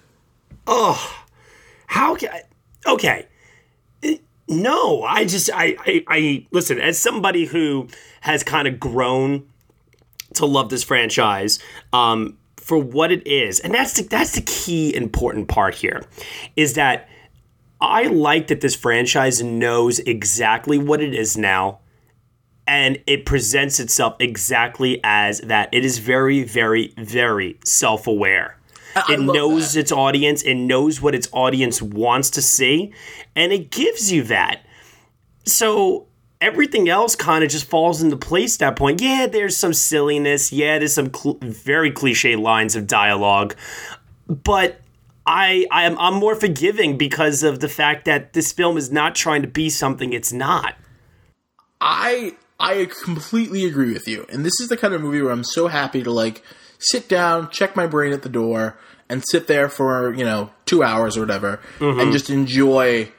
Oh. 0.68 1.24
How 1.86 2.16
can 2.16 2.32
I, 2.32 2.42
okay. 2.86 3.28
No, 4.48 5.04
I 5.04 5.26
just 5.26 5.50
I, 5.54 5.76
I 5.86 6.04
I 6.08 6.48
listen, 6.52 6.80
as 6.80 6.98
somebody 6.98 7.46
who 7.46 7.88
has 8.22 8.44
kind 8.44 8.68
of 8.68 8.80
grown 8.80 9.48
to 10.36 10.46
love 10.46 10.70
this 10.70 10.84
franchise, 10.84 11.60
um, 11.92 12.38
for 12.56 12.78
what 12.78 13.12
it 13.12 13.26
is, 13.28 13.60
and 13.60 13.74
that's 13.74 13.94
the 13.94 14.04
that's 14.04 14.34
the 14.34 14.42
key 14.42 14.96
important 14.96 15.48
part 15.50 15.76
here, 15.76 16.06
is 16.56 16.76
that 16.76 17.10
I 17.82 18.04
like 18.04 18.48
that 18.48 18.62
this 18.62 18.76
franchise 18.76 19.44
knows 19.44 20.00
exactly 20.00 20.78
what 20.78 21.02
it 21.02 21.14
is 21.14 21.38
now. 21.38 21.80
And 22.70 23.02
it 23.08 23.26
presents 23.26 23.80
itself 23.80 24.18
exactly 24.20 25.00
as 25.02 25.40
that. 25.42 25.70
It 25.72 25.86
is 25.86 26.00
very, 26.00 26.44
very, 26.44 26.94
very 26.98 27.58
self 27.64 28.08
aware 28.08 28.57
it 29.10 29.20
knows 29.20 29.74
that. 29.74 29.80
its 29.82 29.92
audience 29.92 30.42
it 30.44 30.56
knows 30.56 31.02
what 31.02 31.16
its 31.16 31.28
audience 31.32 31.82
wants 31.82 32.30
to 32.30 32.42
see 32.42 32.94
and 33.36 33.52
it 33.52 33.72
gives 33.72 34.12
you 34.12 34.24
that 34.24 34.66
so 35.46 36.08
everything 36.40 36.88
else 36.90 37.16
kind 37.16 37.44
of 37.44 37.50
just 37.50 37.66
falls 37.66 38.02
into 38.02 38.18
place 38.18 38.56
at 38.56 38.60
that 38.60 38.76
point 38.76 39.02
yeah 39.02 39.28
there's 39.28 39.56
some 39.56 39.74
silliness 39.74 40.52
yeah 40.52 40.78
there's 40.78 40.94
some 40.94 41.14
cl- 41.14 41.38
very 41.42 41.92
cliche 41.92 42.36
lines 42.36 42.76
of 42.76 42.88
dialogue 42.88 43.56
but 44.28 44.82
I, 45.28 45.66
I 45.72 45.84
am 45.84 46.00
I'm 46.00 46.14
more 46.14 46.36
forgiving 46.36 46.98
because 46.98 47.44
of 47.44 47.60
the 47.60 47.68
fact 47.68 48.06
that 48.06 48.32
this 48.32 48.54
film 48.54 48.78
is 48.78 48.92
not 48.92 49.14
trying 49.14 49.42
to 49.42 49.48
be 49.48 49.70
something 49.70 50.14
it's 50.14 50.32
not. 50.32 50.76
I 51.82 52.36
I 52.60 52.88
completely 53.04 53.66
agree 53.66 53.92
with 53.92 54.08
you. 54.08 54.26
And 54.30 54.46
this 54.46 54.60
is 54.62 54.70
the 54.70 54.78
kind 54.78 54.94
of 54.94 55.02
movie 55.02 55.22
where 55.22 55.32
I'm 55.32 55.44
so 55.44 55.68
happy 55.68 56.02
to 56.04 56.12
like 56.12 56.44
sit 56.80 57.10
down, 57.10 57.50
check 57.50 57.76
my 57.76 57.88
brain 57.88 58.14
at 58.14 58.22
the 58.24 58.30
door, 58.30 58.78
and 59.10 59.24
sit 59.30 59.48
there 59.48 59.70
for, 59.70 60.14
you 60.14 60.24
know, 60.26 60.52
two 60.66 60.84
hours 60.84 61.18
or 61.18 61.22
whatever, 61.22 61.60
and 61.80 62.12
just 62.12 62.30
enjoy 62.30 63.12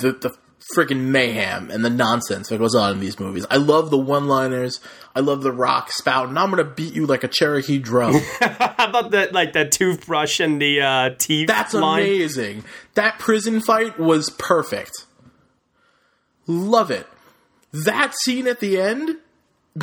the 0.00 0.12
the 0.12 0.36
freaking 0.74 1.10
mayhem 1.12 1.70
and 1.70 1.84
the 1.84 1.90
nonsense 1.90 2.48
that 2.48 2.58
goes 2.58 2.74
on 2.74 2.92
in 2.92 3.00
these 3.00 3.20
movies. 3.20 3.46
I 3.50 3.56
love 3.56 3.90
the 3.90 3.98
one 3.98 4.26
liners. 4.26 4.80
I 5.14 5.20
love 5.20 5.42
the 5.42 5.52
rock 5.52 5.92
spout, 5.92 6.24
spouting, 6.24 6.36
I'm 6.36 6.50
gonna 6.50 6.64
beat 6.64 6.92
you 6.92 7.06
like 7.06 7.22
a 7.22 7.28
Cherokee 7.28 7.78
drum. 7.78 8.14
How 8.40 8.88
about 8.88 9.12
that 9.12 9.32
like 9.32 9.52
that 9.52 9.70
toothbrush 9.72 10.40
and 10.40 10.60
the 10.60 10.80
uh, 10.80 11.10
teeth 11.18 11.46
That's 11.46 11.72
line? 11.72 12.02
amazing. 12.02 12.64
That 12.94 13.18
prison 13.18 13.60
fight 13.60 13.98
was 13.98 14.28
perfect. 14.30 15.06
Love 16.46 16.90
it. 16.90 17.06
That 17.72 18.14
scene 18.24 18.46
at 18.46 18.60
the 18.60 18.80
end 18.80 19.16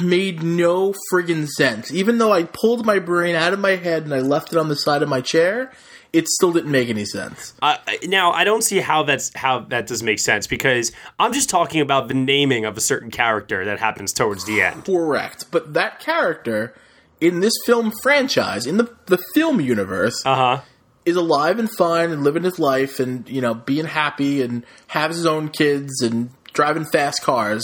made 0.02 0.42
no 0.44 0.94
friggin' 1.12 1.48
sense. 1.48 1.92
Even 1.92 2.18
though 2.18 2.32
I 2.34 2.44
pulled 2.44 2.86
my 2.86 3.00
brain 3.00 3.36
out 3.36 3.54
of 3.54 3.60
my 3.60 3.76
head 3.76 4.04
and 4.04 4.14
I 4.14 4.20
left 4.20 4.52
it 4.54 4.58
on 4.58 4.70
the 4.70 4.76
side 4.76 5.04
of 5.04 5.10
my 5.10 5.22
chair, 5.22 5.72
it 6.12 6.28
still 6.28 6.52
didn't 6.52 6.72
make 6.72 6.90
any 6.90 7.06
sense. 7.06 7.54
Uh, 7.62 7.78
now 8.06 8.32
I 8.32 8.44
don't 8.44 8.64
see 8.64 8.80
how 8.80 9.04
that's 9.04 9.32
how 9.36 9.60
that 9.70 9.88
does 9.88 10.04
make 10.04 10.20
sense 10.20 10.48
because 10.48 10.92
I'm 11.20 11.34
just 11.34 11.50
talking 11.50 11.82
about 11.82 12.08
the 12.08 12.14
naming 12.14 12.66
of 12.66 12.78
a 12.78 12.82
certain 12.82 13.12
character 13.12 13.66
that 13.66 13.80
happens 13.80 14.14
towards 14.14 14.46
the 14.46 14.62
end. 14.62 14.86
Correct. 14.86 15.46
But 15.52 15.74
that 15.74 16.00
character 16.00 16.74
in 17.20 17.40
this 17.40 17.54
film 17.66 17.92
franchise, 18.04 18.66
in 18.66 18.78
the, 18.78 18.92
the 19.08 19.18
film 19.34 19.60
universe, 19.62 20.22
Uh 20.26 20.36
huh. 20.36 20.62
is 21.06 21.16
alive 21.16 21.58
and 21.58 21.70
fine 21.78 22.12
and 22.12 22.24
living 22.24 22.44
his 22.44 22.60
life 22.60 23.00
and, 23.00 23.28
you 23.30 23.42
know, 23.42 23.54
being 23.54 23.86
happy 23.86 24.42
and 24.42 24.66
has 24.88 25.16
his 25.16 25.26
own 25.26 25.50
kids 25.50 26.02
and 26.02 26.30
driving 26.54 26.86
fast 26.86 27.22
cars. 27.24 27.64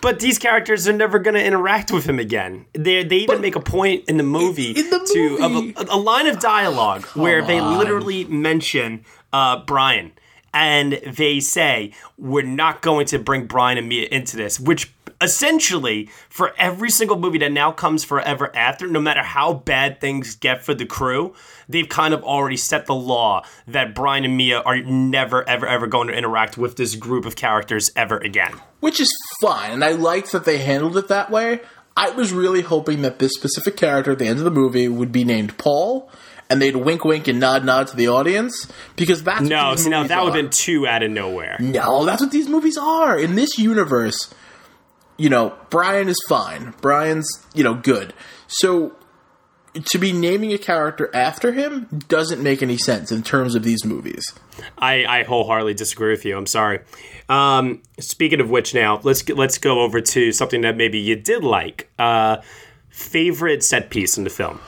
But 0.00 0.20
these 0.20 0.38
characters 0.38 0.86
are 0.86 0.92
never 0.92 1.18
going 1.18 1.34
to 1.34 1.44
interact 1.44 1.90
with 1.90 2.04
him 2.08 2.18
again. 2.18 2.66
They 2.72 3.02
they 3.04 3.16
even 3.16 3.36
But- 3.36 3.40
make 3.40 3.56
a 3.56 3.60
point 3.60 4.04
in 4.08 4.16
the 4.16 4.22
movie 4.22 4.70
In 4.72 4.90
the 4.90 5.00
to 5.12 5.38
movie- 5.40 5.74
of 5.76 5.88
a, 5.88 5.94
a 5.94 5.98
line 5.98 6.26
of 6.26 6.38
dialogue 6.38 7.04
where 7.14 7.42
they 7.42 7.58
on. 7.58 7.78
literally 7.78 8.24
mention 8.24 9.04
uh, 9.32 9.64
Brian 9.66 10.12
and 10.54 10.92
they 11.06 11.40
say 11.40 11.92
we're 12.16 12.42
not 12.42 12.80
going 12.82 13.06
to 13.06 13.18
bring 13.18 13.46
Brian 13.46 13.76
and 13.78 13.88
Mia 13.88 14.08
into 14.10 14.36
this, 14.36 14.58
which 14.60 14.92
essentially 15.20 16.08
for 16.28 16.52
every 16.58 16.90
single 16.90 17.18
movie 17.18 17.38
that 17.38 17.52
now 17.52 17.72
comes 17.72 18.04
forever 18.04 18.54
after, 18.54 18.86
no 18.86 19.00
matter 19.00 19.22
how 19.22 19.52
bad 19.54 20.00
things 20.00 20.34
get 20.36 20.64
for 20.64 20.74
the 20.74 20.86
crew, 20.86 21.34
they've 21.68 21.88
kind 21.88 22.12
of 22.14 22.22
already 22.22 22.56
set 22.56 22.86
the 22.86 22.94
law 22.94 23.44
that 23.66 23.94
Brian 23.94 24.24
and 24.24 24.36
Mia 24.36 24.60
are 24.60 24.80
never 24.82 25.48
ever 25.48 25.66
ever 25.66 25.86
going 25.86 26.08
to 26.08 26.14
interact 26.14 26.56
with 26.58 26.76
this 26.76 26.94
group 26.94 27.24
of 27.24 27.36
characters 27.36 27.90
ever 27.96 28.18
again. 28.18 28.52
which 28.80 29.00
is 29.00 29.12
fine, 29.40 29.72
and 29.72 29.84
I 29.84 29.92
liked 29.92 30.32
that 30.32 30.44
they 30.44 30.58
handled 30.58 30.96
it 30.96 31.08
that 31.08 31.30
way. 31.30 31.60
I 31.96 32.10
was 32.10 32.32
really 32.32 32.60
hoping 32.60 33.02
that 33.02 33.18
this 33.18 33.32
specific 33.32 33.76
character 33.76 34.12
at 34.12 34.18
the 34.18 34.26
end 34.26 34.38
of 34.38 34.44
the 34.44 34.50
movie 34.50 34.86
would 34.86 35.10
be 35.12 35.24
named 35.24 35.56
Paul, 35.56 36.10
and 36.50 36.60
they'd 36.60 36.76
wink, 36.76 37.04
wink, 37.04 37.26
and 37.26 37.40
nod, 37.40 37.64
nod 37.64 37.88
to 37.88 37.96
the 37.96 38.06
audience 38.08 38.70
because 38.96 39.22
that's 39.24 39.40
what 39.40 39.48
No, 39.48 39.70
these 39.70 39.84
see 39.84 39.90
now 39.90 40.06
that 40.06 40.22
would 40.22 40.34
have 40.34 40.42
been 40.42 40.50
too 40.50 40.86
out 40.86 41.02
of 41.02 41.10
nowhere. 41.10 41.56
no, 41.58 42.04
that's 42.04 42.20
what 42.20 42.30
these 42.30 42.48
movies 42.48 42.76
are 42.76 43.18
in 43.18 43.34
this 43.34 43.58
universe. 43.58 44.32
You 45.16 45.30
know, 45.30 45.56
Brian 45.70 46.08
is 46.08 46.18
fine. 46.28 46.74
Brian's 46.80 47.28
you 47.54 47.64
know 47.64 47.74
good. 47.74 48.12
So 48.48 48.96
to 49.84 49.98
be 49.98 50.12
naming 50.12 50.52
a 50.52 50.58
character 50.58 51.10
after 51.14 51.52
him 51.52 51.86
doesn't 52.08 52.42
make 52.42 52.62
any 52.62 52.78
sense 52.78 53.12
in 53.12 53.22
terms 53.22 53.54
of 53.54 53.62
these 53.62 53.84
movies. 53.84 54.32
I, 54.78 55.04
I 55.04 55.22
wholeheartedly 55.24 55.74
disagree 55.74 56.10
with 56.10 56.24
you. 56.24 56.36
I'm 56.36 56.46
sorry. 56.46 56.80
Um, 57.28 57.82
speaking 57.98 58.40
of 58.40 58.48
which, 58.48 58.74
now 58.74 59.00
let's 59.02 59.28
let's 59.28 59.58
go 59.58 59.80
over 59.80 60.00
to 60.00 60.32
something 60.32 60.62
that 60.62 60.76
maybe 60.76 60.98
you 60.98 61.16
did 61.16 61.44
like. 61.44 61.90
Uh, 61.98 62.38
favorite 62.88 63.62
set 63.62 63.90
piece 63.90 64.16
in 64.16 64.24
the 64.24 64.30
film. 64.30 64.60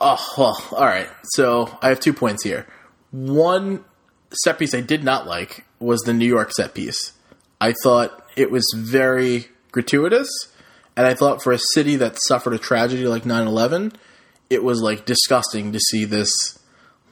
Oh, 0.00 0.34
well, 0.38 0.64
all 0.72 0.86
right. 0.86 1.08
So 1.34 1.76
I 1.82 1.88
have 1.88 2.00
two 2.00 2.14
points 2.14 2.42
here. 2.42 2.66
One 3.10 3.84
set 4.32 4.58
piece 4.58 4.74
I 4.74 4.80
did 4.80 5.04
not 5.04 5.26
like 5.26 5.66
was 5.78 6.00
the 6.02 6.14
New 6.14 6.26
York 6.26 6.52
set 6.52 6.74
piece. 6.74 7.12
I 7.60 7.74
thought 7.82 8.24
it 8.36 8.50
was 8.50 8.64
very 8.74 9.48
gratuitous, 9.72 10.28
and 10.96 11.06
I 11.06 11.14
thought 11.14 11.42
for 11.42 11.52
a 11.52 11.58
city 11.74 11.96
that 11.96 12.18
suffered 12.26 12.52
a 12.52 12.58
tragedy 12.58 13.06
like 13.06 13.24
9 13.24 13.46
11, 13.46 13.92
it 14.48 14.64
was 14.64 14.80
like 14.82 15.06
disgusting 15.06 15.72
to 15.72 15.78
see 15.78 16.04
this 16.04 16.30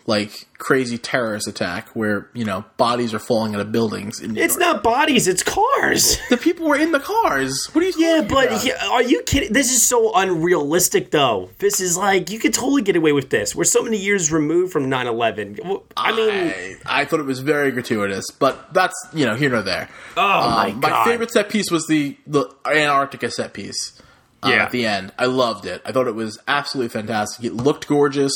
like 0.07 0.48
crazy 0.59 0.99
terrorist 0.99 1.47
attack 1.47 1.89
where, 1.95 2.29
you 2.35 2.45
know, 2.45 2.65
bodies 2.77 3.15
are 3.15 3.21
falling 3.21 3.55
out 3.55 3.61
of 3.61 3.71
buildings. 3.71 4.21
In 4.21 4.33
New 4.35 4.43
It's 4.43 4.55
York. 4.59 4.61
not 4.75 4.83
bodies, 4.83 5.29
it's 5.29 5.45
cars. 5.45 6.19
The 6.31 6.37
people 6.37 6.67
were 6.67 6.75
in 6.77 6.91
the 6.91 6.99
cars. 6.99 7.67
What 7.73 7.85
are 7.85 7.87
you 7.87 7.93
Yeah, 7.97 8.27
but 8.29 8.53
he- 8.61 8.73
are 8.73 9.03
you 9.03 9.23
kidding? 9.23 9.53
This 9.53 9.71
is 9.73 9.83
so 9.83 10.13
unrealistic, 10.17 11.13
though. 11.13 11.51
This 11.59 11.81
is 11.81 11.97
like 11.97 12.31
you 12.31 12.39
could 12.41 12.53
totally 12.55 12.83
get 12.83 12.97
away 12.97 13.13
with 13.13 13.31
this. 13.31 13.55
We're 13.55 13.65
so 13.65 13.83
many 13.85 13.99
years 13.99 14.33
removed 14.33 14.73
from 14.73 14.91
9/11. 14.91 15.65
Well, 15.65 15.85
I 15.97 16.11
mean, 16.11 16.31
I, 16.31 16.77
I 16.87 17.05
thought 17.05 17.21
it 17.21 17.27
was 17.27 17.39
very 17.39 17.71
gratuitous, 17.71 18.25
but 18.33 18.75
that's 18.75 18.97
you 19.15 19.27
know 19.27 19.37
here 19.37 19.51
nor 19.51 19.63
there. 19.63 19.89
oh 20.17 20.51
my 20.51 20.71
Um, 20.71 20.81
god! 20.81 20.91
my 20.91 21.05
favorite 21.05 21.31
set 21.31 21.51
piece 21.51 21.71
was 21.71 21.87
the 21.87 22.17
the 22.27 22.49
Antarctica 22.67 23.31
set 23.31 23.53
piece. 23.53 23.93
uh, 24.43 24.49
Yeah. 24.51 24.65
at 24.65 24.71
the 24.73 24.87
end, 24.87 25.13
I 25.19 25.27
loved 25.27 25.67
it. 25.67 25.83
I 25.87 25.93
thought 25.93 26.09
it 26.09 26.15
was 26.17 26.37
absolutely 26.49 26.89
fantastic. 26.89 27.45
It 27.45 27.55
looked 27.55 27.87
gorgeous. 27.87 28.33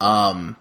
Um, 0.00 0.56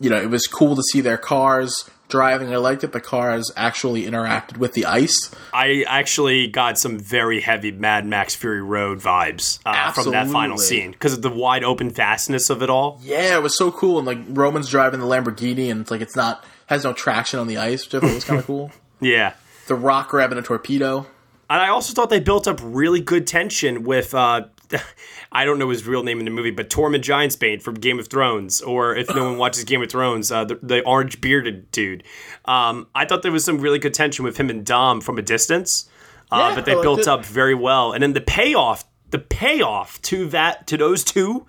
you 0.00 0.10
know, 0.10 0.20
it 0.20 0.30
was 0.30 0.46
cool 0.46 0.74
to 0.76 0.82
see 0.82 1.00
their 1.00 1.18
cars 1.18 1.88
driving. 2.08 2.52
I 2.52 2.56
liked 2.56 2.80
that 2.80 2.92
the 2.92 3.00
cars 3.00 3.52
actually 3.56 4.04
interacted 4.04 4.56
with 4.56 4.72
the 4.72 4.84
ice. 4.86 5.30
I 5.54 5.84
actually 5.86 6.48
got 6.48 6.78
some 6.78 6.98
very 6.98 7.40
heavy 7.40 7.70
Mad 7.70 8.04
Max 8.04 8.34
Fury 8.34 8.62
Road 8.62 8.98
vibes 8.98 9.60
uh, 9.64 9.92
from 9.92 10.10
that 10.10 10.28
final 10.28 10.58
scene 10.58 10.90
because 10.90 11.12
of 11.12 11.22
the 11.22 11.30
wide 11.30 11.64
open 11.64 11.90
vastness 11.90 12.50
of 12.50 12.62
it 12.62 12.70
all. 12.70 12.98
Yeah, 13.02 13.36
it 13.36 13.42
was 13.42 13.56
so 13.56 13.70
cool. 13.70 13.98
And 13.98 14.06
like 14.06 14.18
Roman's 14.28 14.68
driving 14.68 15.00
the 15.00 15.06
Lamborghini, 15.06 15.70
and 15.70 15.82
it's 15.82 15.90
like 15.90 16.00
it's 16.00 16.16
not 16.16 16.44
has 16.66 16.84
no 16.84 16.92
traction 16.92 17.38
on 17.38 17.46
the 17.46 17.58
ice, 17.58 17.84
which 17.84 17.94
I 17.94 18.00
thought 18.06 18.14
was 18.14 18.24
kind 18.24 18.40
of 18.40 18.46
cool. 18.48 18.70
Yeah. 19.00 19.34
The 19.66 19.74
Rock 19.74 20.08
grabbing 20.08 20.38
a 20.38 20.42
torpedo. 20.42 21.06
And 21.48 21.60
I 21.60 21.68
also 21.68 21.92
thought 21.94 22.10
they 22.10 22.20
built 22.20 22.46
up 22.46 22.60
really 22.62 23.00
good 23.00 23.26
tension 23.26 23.82
with 23.84 24.14
uh 24.14 24.42
I 25.32 25.44
don't 25.44 25.58
know 25.58 25.70
his 25.70 25.86
real 25.86 26.02
name 26.02 26.18
in 26.18 26.24
the 26.24 26.30
movie, 26.30 26.50
but 26.50 26.68
Tormund 26.70 27.02
Giantsbane 27.02 27.62
from 27.62 27.74
Game 27.74 27.98
of 27.98 28.08
Thrones, 28.08 28.60
or 28.60 28.96
if 28.96 29.08
no 29.14 29.24
one 29.24 29.38
watches 29.38 29.64
Game 29.64 29.82
of 29.82 29.90
Thrones, 29.90 30.30
uh, 30.32 30.44
the, 30.44 30.58
the 30.62 30.80
orange 30.82 31.20
bearded 31.20 31.70
dude. 31.70 32.02
Um, 32.44 32.86
I 32.94 33.04
thought 33.04 33.22
there 33.22 33.32
was 33.32 33.44
some 33.44 33.58
really 33.58 33.78
good 33.78 33.94
tension 33.94 34.24
with 34.24 34.36
him 34.38 34.50
and 34.50 34.64
Dom 34.66 35.00
from 35.00 35.18
a 35.18 35.22
distance, 35.22 35.88
uh, 36.32 36.48
Yeah, 36.50 36.54
but 36.54 36.64
they 36.64 36.74
I 36.74 36.82
built 36.82 37.00
it. 37.00 37.08
up 37.08 37.24
very 37.24 37.54
well. 37.54 37.92
And 37.92 38.02
then 38.02 38.12
the 38.12 38.20
payoff, 38.20 38.84
the 39.10 39.18
payoff 39.18 40.00
to 40.02 40.28
that 40.30 40.66
to 40.68 40.76
those 40.76 41.04
two, 41.04 41.46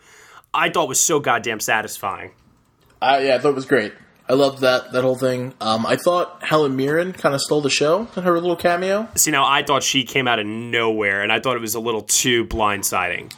I 0.53 0.69
thought 0.69 0.87
was 0.87 0.99
so 0.99 1.19
goddamn 1.19 1.59
satisfying. 1.59 2.31
Uh, 3.01 3.19
yeah, 3.23 3.35
I 3.35 3.39
thought 3.39 3.49
it 3.49 3.55
was 3.55 3.65
great. 3.65 3.93
I 4.31 4.33
loved 4.33 4.59
that 4.59 4.93
that 4.93 5.03
whole 5.03 5.17
thing. 5.17 5.53
Um, 5.59 5.85
I 5.85 5.97
thought 5.97 6.41
Helen 6.41 6.77
Mirren 6.77 7.11
kind 7.11 7.35
of 7.35 7.41
stole 7.41 7.59
the 7.59 7.69
show 7.69 8.07
in 8.15 8.23
her 8.23 8.39
little 8.39 8.55
cameo. 8.55 9.09
See, 9.15 9.29
now 9.29 9.45
I 9.45 9.61
thought 9.61 9.83
she 9.83 10.05
came 10.05 10.25
out 10.25 10.39
of 10.39 10.45
nowhere, 10.45 11.21
and 11.21 11.33
I 11.33 11.41
thought 11.41 11.57
it 11.57 11.59
was 11.59 11.75
a 11.75 11.81
little 11.81 12.03
too 12.03 12.45
blindsiding. 12.45 13.33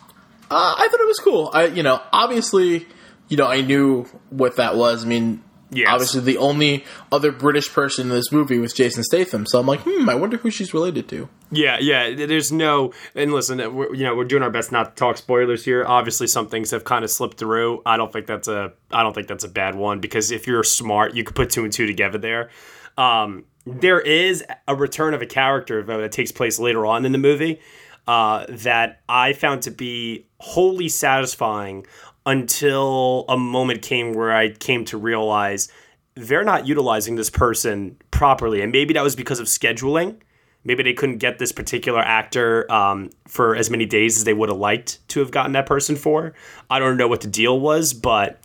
Uh, 0.52 0.76
I 0.78 0.88
thought 0.92 1.00
it 1.00 1.08
was 1.08 1.18
cool. 1.18 1.50
I, 1.52 1.66
you 1.66 1.82
know, 1.82 2.00
obviously, 2.12 2.86
you 3.28 3.38
know, 3.38 3.48
I 3.48 3.62
knew 3.62 4.04
what 4.30 4.58
that 4.58 4.76
was. 4.76 5.04
I 5.04 5.08
mean, 5.08 5.42
Yes. 5.74 5.90
obviously, 5.90 6.22
the 6.22 6.38
only 6.38 6.86
other 7.12 7.32
British 7.32 7.72
person 7.72 8.08
in 8.08 8.14
this 8.14 8.32
movie 8.32 8.60
was 8.60 8.74
Jason 8.74 9.04
Statham. 9.04 9.46
So 9.46 9.60
I'm 9.60 9.66
like, 9.66 9.82
hmm, 9.82 10.10
I 10.10 10.16
wonder 10.16 10.38
who 10.38 10.50
she's 10.50 10.74
related 10.74 11.08
to. 11.10 11.30
Yeah, 11.52 11.78
yeah. 11.80 12.14
There's 12.26 12.52
no, 12.52 12.94
and 13.16 13.34
listen, 13.34 13.58
we're, 13.74 13.94
you 13.94 14.04
know, 14.04 14.16
we're 14.16 14.26
doing 14.26 14.44
our 14.44 14.50
best 14.50 14.72
not 14.72 14.96
to 14.96 15.00
talk 15.00 15.18
spoilers 15.18 15.66
here. 15.66 15.86
Obviously, 15.86 16.28
some 16.28 16.48
things 16.48 16.72
have 16.72 16.84
kind 16.84 17.04
of 17.04 17.12
slipped 17.12 17.38
through. 17.38 17.82
I 17.86 17.98
don't 17.98 18.12
think 18.12 18.28
that's 18.28 18.48
a, 18.48 18.74
I 18.92 19.04
don't 19.04 19.14
think 19.14 19.28
that's 19.28 19.44
a 19.44 19.50
bad 19.50 19.76
one 19.76 20.00
because 20.00 20.32
if 20.32 20.48
you're 20.48 20.64
smart, 20.64 21.16
you 21.16 21.24
could 21.24 21.36
put 21.36 21.50
two 21.50 21.64
and 21.64 21.74
two 21.74 21.88
together 21.88 22.18
there. 22.18 22.50
Um, 22.98 23.46
there 23.66 24.00
is 24.00 24.44
a 24.68 24.76
return 24.76 25.14
of 25.14 25.22
a 25.22 25.26
character 25.26 25.84
though 25.84 26.02
that 26.02 26.12
takes 26.12 26.32
place 26.32 26.60
later 26.60 26.86
on 26.86 27.06
in 27.06 27.12
the 27.12 27.18
movie 27.18 27.60
uh, 28.08 28.46
that 28.50 29.02
I 29.08 29.34
found 29.34 29.64
to 29.64 29.72
be 29.72 30.28
wholly 30.40 30.90
satisfying 30.90 31.86
until 32.26 33.26
a 33.28 33.38
moment 33.38 33.82
came 33.82 34.14
where 34.14 34.32
I 34.32 34.52
came 34.52 34.86
to 34.86 34.98
realize 34.98 35.70
they're 36.16 36.44
not 36.44 36.68
utilizing 36.68 37.16
this 37.16 37.30
person 37.30 37.98
properly, 38.12 38.62
and 38.62 38.72
maybe 38.72 38.94
that 38.94 39.04
was 39.04 39.16
because 39.16 39.40
of 39.40 39.48
scheduling 39.48 40.18
maybe 40.64 40.84
they 40.84 40.94
couldn't 40.94 41.18
get 41.18 41.40
this 41.40 41.52
particular 41.52 42.00
actor 42.00 42.72
um, 42.72 43.10
for 43.28 43.56
as 43.56 43.70
many 43.70 43.86
days 43.86 44.18
as 44.18 44.24
they 44.24 44.34
would 44.34 44.50
have 44.50 44.58
liked 44.58 45.06
to 45.10 45.20
have 45.20 45.32
gotten 45.32 45.52
that 45.54 45.66
person 45.66 45.96
for. 45.96 46.34
I 46.70 46.80
don't 46.80 46.98
know 46.98 47.08
what 47.08 47.22
the 47.22 47.28
deal 47.28 47.60
was, 47.60 47.94
but 47.94 48.40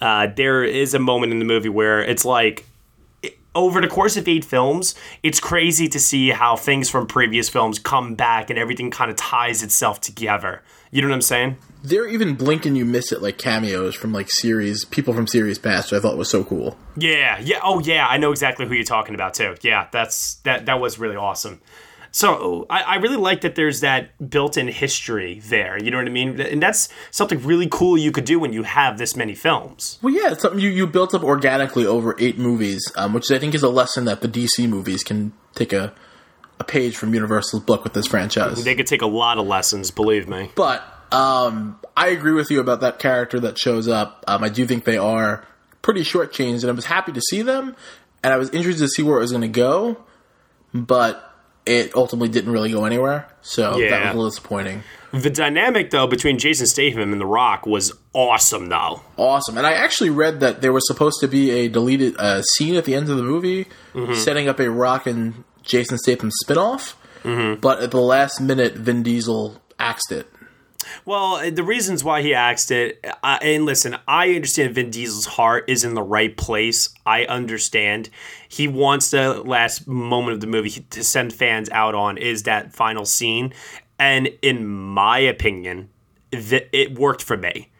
uh, 0.00 0.28
there 0.34 0.64
is 0.64 0.94
a 0.94 0.98
moment 0.98 1.32
in 1.32 1.38
the 1.38 1.44
movie 1.44 1.68
where 1.68 2.02
it's 2.02 2.24
like 2.24 2.66
over 3.54 3.80
the 3.80 3.88
course 3.88 4.16
of 4.16 4.28
eight 4.28 4.44
films, 4.44 4.94
it's 5.22 5.40
crazy 5.40 5.88
to 5.88 5.98
see 5.98 6.30
how 6.30 6.56
things 6.56 6.88
from 6.88 7.06
previous 7.06 7.48
films 7.48 7.78
come 7.78 8.14
back 8.14 8.48
and 8.48 8.58
everything 8.58 8.90
kind 8.90 9.10
of 9.10 9.16
ties 9.16 9.62
itself 9.62 10.00
together. 10.00 10.62
You 10.90 11.02
know 11.02 11.08
what 11.08 11.14
I'm 11.14 11.22
saying? 11.22 11.56
They're 11.82 12.06
even 12.06 12.34
blink 12.34 12.66
and 12.66 12.76
you 12.76 12.84
miss 12.84 13.12
it 13.12 13.22
like 13.22 13.38
cameos 13.38 13.94
from 13.94 14.12
like 14.12 14.28
series 14.30 14.84
people 14.84 15.14
from 15.14 15.26
series 15.26 15.58
past, 15.58 15.90
which 15.90 15.98
I 15.98 16.02
thought 16.02 16.16
was 16.16 16.30
so 16.30 16.44
cool. 16.44 16.76
Yeah, 16.96 17.38
yeah. 17.40 17.60
Oh, 17.62 17.80
yeah. 17.80 18.06
I 18.06 18.18
know 18.18 18.30
exactly 18.30 18.66
who 18.66 18.74
you're 18.74 18.84
talking 18.84 19.14
about 19.14 19.34
too. 19.34 19.56
Yeah, 19.62 19.88
that's 19.90 20.34
that. 20.44 20.66
That 20.66 20.80
was 20.80 20.98
really 20.98 21.16
awesome. 21.16 21.60
So 22.12 22.66
I, 22.68 22.82
I 22.82 22.94
really 22.96 23.16
like 23.16 23.42
that 23.42 23.54
there's 23.54 23.80
that 23.80 24.30
built-in 24.30 24.68
history 24.68 25.40
there. 25.44 25.82
You 25.82 25.90
know 25.90 25.98
what 25.98 26.06
I 26.06 26.10
mean? 26.10 26.40
And 26.40 26.62
that's 26.62 26.88
something 27.10 27.40
really 27.42 27.68
cool 27.70 27.96
you 27.96 28.10
could 28.12 28.24
do 28.24 28.38
when 28.40 28.52
you 28.52 28.64
have 28.64 28.98
this 28.98 29.16
many 29.16 29.34
films. 29.34 29.98
Well, 30.02 30.12
yeah, 30.12 30.32
it's 30.32 30.42
something 30.42 30.60
you, 30.60 30.70
you 30.70 30.86
built 30.86 31.14
up 31.14 31.22
organically 31.22 31.86
over 31.86 32.16
eight 32.18 32.38
movies, 32.38 32.90
um, 32.96 33.12
which 33.12 33.30
I 33.30 33.38
think 33.38 33.54
is 33.54 33.62
a 33.62 33.68
lesson 33.68 34.04
that 34.06 34.20
the 34.20 34.28
DC 34.28 34.68
movies 34.68 35.04
can 35.04 35.32
take 35.54 35.72
a, 35.72 35.94
a 36.58 36.64
page 36.64 36.96
from 36.96 37.14
Universal's 37.14 37.62
book 37.62 37.84
with 37.84 37.92
this 37.92 38.06
franchise. 38.06 38.64
They 38.64 38.74
could 38.74 38.86
take 38.86 39.02
a 39.02 39.06
lot 39.06 39.38
of 39.38 39.46
lessons, 39.46 39.90
believe 39.90 40.28
me. 40.28 40.50
But 40.56 40.82
um, 41.12 41.78
I 41.96 42.08
agree 42.08 42.32
with 42.32 42.50
you 42.50 42.60
about 42.60 42.80
that 42.82 42.98
character 42.98 43.40
that 43.40 43.58
shows 43.58 43.88
up. 43.88 44.24
Um, 44.28 44.44
I 44.44 44.48
do 44.48 44.66
think 44.66 44.84
they 44.84 44.98
are 44.98 45.46
pretty 45.82 46.02
shortchanged, 46.02 46.60
and 46.60 46.70
I 46.70 46.72
was 46.72 46.84
happy 46.86 47.12
to 47.12 47.20
see 47.20 47.42
them, 47.42 47.74
and 48.22 48.32
I 48.32 48.36
was 48.36 48.50
interested 48.50 48.84
to 48.84 48.88
see 48.88 49.02
where 49.02 49.16
it 49.18 49.20
was 49.20 49.30
going 49.32 49.42
to 49.42 49.48
go, 49.48 50.04
but 50.74 51.26
it 51.66 51.94
ultimately 51.94 52.28
didn't 52.28 52.52
really 52.52 52.70
go 52.70 52.84
anywhere. 52.84 53.28
So 53.42 53.78
that 53.90 54.00
was 54.00 54.10
a 54.10 54.16
little 54.16 54.28
disappointing. 54.30 54.82
The 55.12 55.30
dynamic 55.30 55.90
though 55.90 56.06
between 56.06 56.38
Jason 56.38 56.66
Statham 56.66 57.12
and 57.12 57.20
The 57.20 57.26
Rock 57.26 57.66
was 57.66 57.92
awesome 58.12 58.68
though. 58.68 59.00
Awesome, 59.16 59.58
and 59.58 59.66
I 59.66 59.72
actually 59.72 60.10
read 60.10 60.38
that 60.40 60.62
there 60.62 60.72
was 60.72 60.86
supposed 60.86 61.18
to 61.20 61.26
be 61.28 61.50
a 61.50 61.68
deleted 61.68 62.14
uh, 62.18 62.42
scene 62.42 62.76
at 62.76 62.84
the 62.84 62.94
end 62.94 63.08
of 63.08 63.16
the 63.16 63.22
movie 63.24 63.66
setting 64.14 64.48
up 64.48 64.60
a 64.60 64.70
Rock 64.70 65.06
and 65.08 65.42
Jason 65.64 65.98
Statham 65.98 66.30
spinoff, 66.46 66.94
but 67.60 67.80
at 67.80 67.90
the 67.90 68.00
last 68.00 68.40
minute, 68.40 68.74
Vin 68.74 69.02
Diesel 69.02 69.60
axed 69.80 70.12
it. 70.12 70.28
Well, 71.04 71.34
uh, 71.34 71.50
the 71.50 71.62
reasons 71.62 72.02
why 72.04 72.22
he 72.22 72.34
axed 72.34 72.70
it, 72.70 73.04
uh, 73.22 73.38
and 73.42 73.64
listen, 73.64 73.96
I 74.08 74.30
understand 74.34 74.74
Vin 74.74 74.90
Diesel's 74.90 75.26
heart 75.26 75.64
is 75.68 75.84
in 75.84 75.94
the 75.94 76.02
right 76.02 76.36
place. 76.36 76.90
I 77.04 77.24
understand. 77.24 78.10
He 78.48 78.68
wants 78.68 79.10
the 79.10 79.42
last 79.42 79.86
moment 79.86 80.34
of 80.34 80.40
the 80.40 80.46
movie 80.46 80.70
to 80.90 81.04
send 81.04 81.32
fans 81.32 81.68
out 81.70 81.94
on 81.94 82.18
is 82.18 82.44
that 82.44 82.72
final 82.72 83.04
scene. 83.04 83.52
And 83.98 84.30
in 84.42 84.66
my 84.66 85.18
opinion, 85.18 85.90
th- 86.32 86.68
it 86.72 86.98
worked 86.98 87.22
for 87.22 87.36
me. 87.36 87.70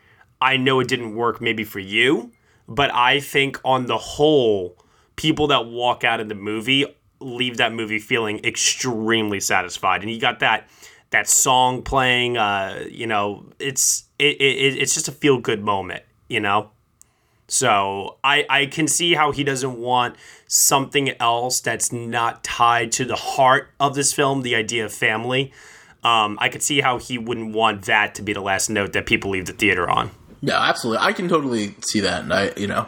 I 0.41 0.57
know 0.57 0.81
it 0.81 0.89
didn't 0.89 1.15
work 1.15 1.41
maybe 1.41 1.65
for 1.65 1.81
you, 1.81 2.33
but 2.69 2.95
I 2.95 3.21
think 3.21 3.59
on 3.65 3.87
the 3.87 3.99
whole, 3.99 4.77
people 5.17 5.49
that 5.49 5.67
walk 5.67 6.03
out 6.05 6.21
of 6.21 6.29
the 6.29 6.35
movie 6.35 6.87
leave 7.21 7.59
that 7.59 7.73
movie 7.73 7.99
feeling 7.99 8.43
extremely 8.45 9.41
satisfied. 9.41 10.03
And 10.03 10.11
you 10.11 10.19
got 10.19 10.41
that 10.41 10.69
that 11.11 11.29
song 11.29 11.83
playing. 11.83 12.37
Uh, 12.37 12.85
you 12.91 13.07
know, 13.07 13.47
it's 13.59 14.05
it, 14.19 14.41
it 14.41 14.79
it's 14.79 14.95
just 14.95 15.09
a 15.09 15.13
feel 15.13 15.39
good 15.39 15.63
moment. 15.63 16.03
You 16.29 16.41
know. 16.41 16.71
So 17.49 18.19
I, 18.23 18.47
I 18.49 18.67
can 18.67 18.87
see 18.87 19.15
how 19.15 19.33
he 19.33 19.43
doesn't 19.43 19.77
want 19.77 20.15
something 20.47 21.11
else 21.21 21.59
that's 21.61 21.91
not 21.91 22.45
tied 22.45 22.93
to 22.93 23.05
the 23.05 23.17
heart 23.17 23.71
of 23.81 23.97
this 23.97 24.13
film, 24.13 24.43
the 24.43 24.55
idea 24.55 24.85
of 24.85 24.93
family. 24.93 25.53
Um, 26.05 26.39
I 26.41 26.49
could 26.49 26.63
see 26.63 26.81
how 26.81 26.99
he 26.99 27.19
wouldn't 27.19 27.53
want 27.53 27.83
that 27.87 28.15
to 28.15 28.23
be 28.23 28.33
the 28.33 28.41
last 28.41 28.71
note 28.71 28.93
that 28.93 29.05
people 29.05 29.33
leave 29.33 29.47
the 29.47 29.53
theater 29.53 29.91
on. 29.91 30.13
Yeah, 30.41 30.61
absolutely. 30.63 31.05
I 31.05 31.13
can 31.13 31.29
totally 31.29 31.75
see 31.85 31.99
that, 32.01 32.23
and 32.23 32.33
I, 32.33 32.53
you 32.57 32.69
know, 32.69 32.87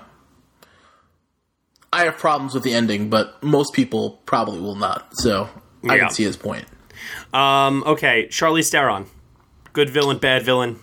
I 1.92 2.04
have 2.04 2.16
problems 2.16 2.54
with 2.54 2.62
the 2.62 2.72
ending, 2.72 3.11
but 3.11 3.42
most 3.42 3.74
people 3.74 4.22
probably 4.26 4.61
will 4.61 4.76
not. 4.76 5.08
So 5.16 5.48
I 5.88 5.96
Yeah. 5.96 6.04
can 6.04 6.11
see 6.14 6.22
his 6.22 6.37
point. 6.37 6.66
Um, 7.33 7.83
okay, 7.87 8.26
Charlize 8.28 8.70
Theron, 8.70 9.07
good 9.72 9.90
villain, 9.90 10.18
bad 10.18 10.42
villain. 10.42 10.81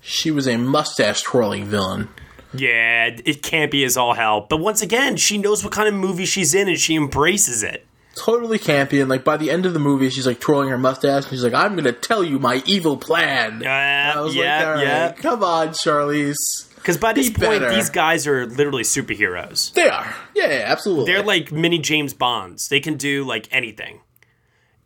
She 0.00 0.30
was 0.30 0.46
a 0.46 0.56
mustache 0.56 1.22
twirling 1.22 1.64
villain. 1.64 2.08
Yeah, 2.54 3.16
it 3.24 3.42
can't 3.42 3.70
be 3.70 3.84
as 3.84 3.96
all 3.96 4.14
hell. 4.14 4.46
But 4.48 4.58
once 4.58 4.80
again, 4.82 5.16
she 5.16 5.36
knows 5.36 5.64
what 5.64 5.72
kind 5.72 5.88
of 5.88 5.94
movie 5.94 6.24
she's 6.24 6.54
in 6.54 6.68
and 6.68 6.78
she 6.78 6.94
embraces 6.94 7.62
it. 7.62 7.86
Totally 8.14 8.58
campy, 8.58 9.00
and 9.00 9.10
like 9.10 9.24
by 9.24 9.36
the 9.36 9.50
end 9.50 9.66
of 9.66 9.74
the 9.74 9.78
movie, 9.78 10.08
she's 10.08 10.26
like 10.26 10.40
twirling 10.40 10.70
her 10.70 10.78
mustache, 10.78 11.24
and 11.24 11.32
she's 11.32 11.44
like, 11.44 11.52
"I'm 11.52 11.76
gonna 11.76 11.92
tell 11.92 12.24
you 12.24 12.38
my 12.38 12.62
evil 12.64 12.96
plan." 12.96 13.56
Uh, 13.56 13.60
yeah, 13.62 14.14
like, 14.16 14.66
"All 14.66 14.72
right, 14.72 14.82
yeah. 14.82 15.12
come 15.12 15.44
on, 15.44 15.68
Charlize." 15.68 16.72
Because 16.76 16.96
by 16.96 17.12
this 17.12 17.28
Be 17.28 17.44
point, 17.44 17.60
better. 17.60 17.74
these 17.74 17.90
guys 17.90 18.26
are 18.26 18.46
literally 18.46 18.84
superheroes. 18.84 19.72
They 19.74 19.88
are, 19.88 20.14
yeah, 20.34 20.46
yeah 20.48 20.64
absolutely. 20.66 21.12
They're 21.12 21.22
like 21.22 21.52
mini 21.52 21.78
James 21.78 22.14
Bonds. 22.14 22.68
They 22.68 22.80
can 22.80 22.96
do 22.96 23.24
like 23.24 23.48
anything. 23.50 24.00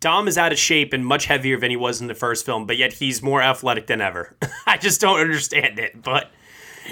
Dom 0.01 0.27
is 0.29 0.39
out 0.39 0.51
of 0.53 0.59
shape 0.59 0.93
and 0.93 1.05
much 1.05 1.27
heavier 1.27 1.59
than 1.59 1.71
he 1.71 1.77
was 1.77 2.01
in 2.01 2.07
the 2.07 2.15
first 2.15 2.47
film, 2.47 2.67
but 2.67 2.77
yet 2.79 2.95
he's 2.95 3.23
more 3.23 3.43
athletic 3.43 3.87
than 3.87 4.01
ever. 4.01 4.35
I 4.67 4.79
just 4.79 5.01
don't 5.01 5.21
understand 5.21 5.79
it. 5.79 6.03
But 6.03 6.31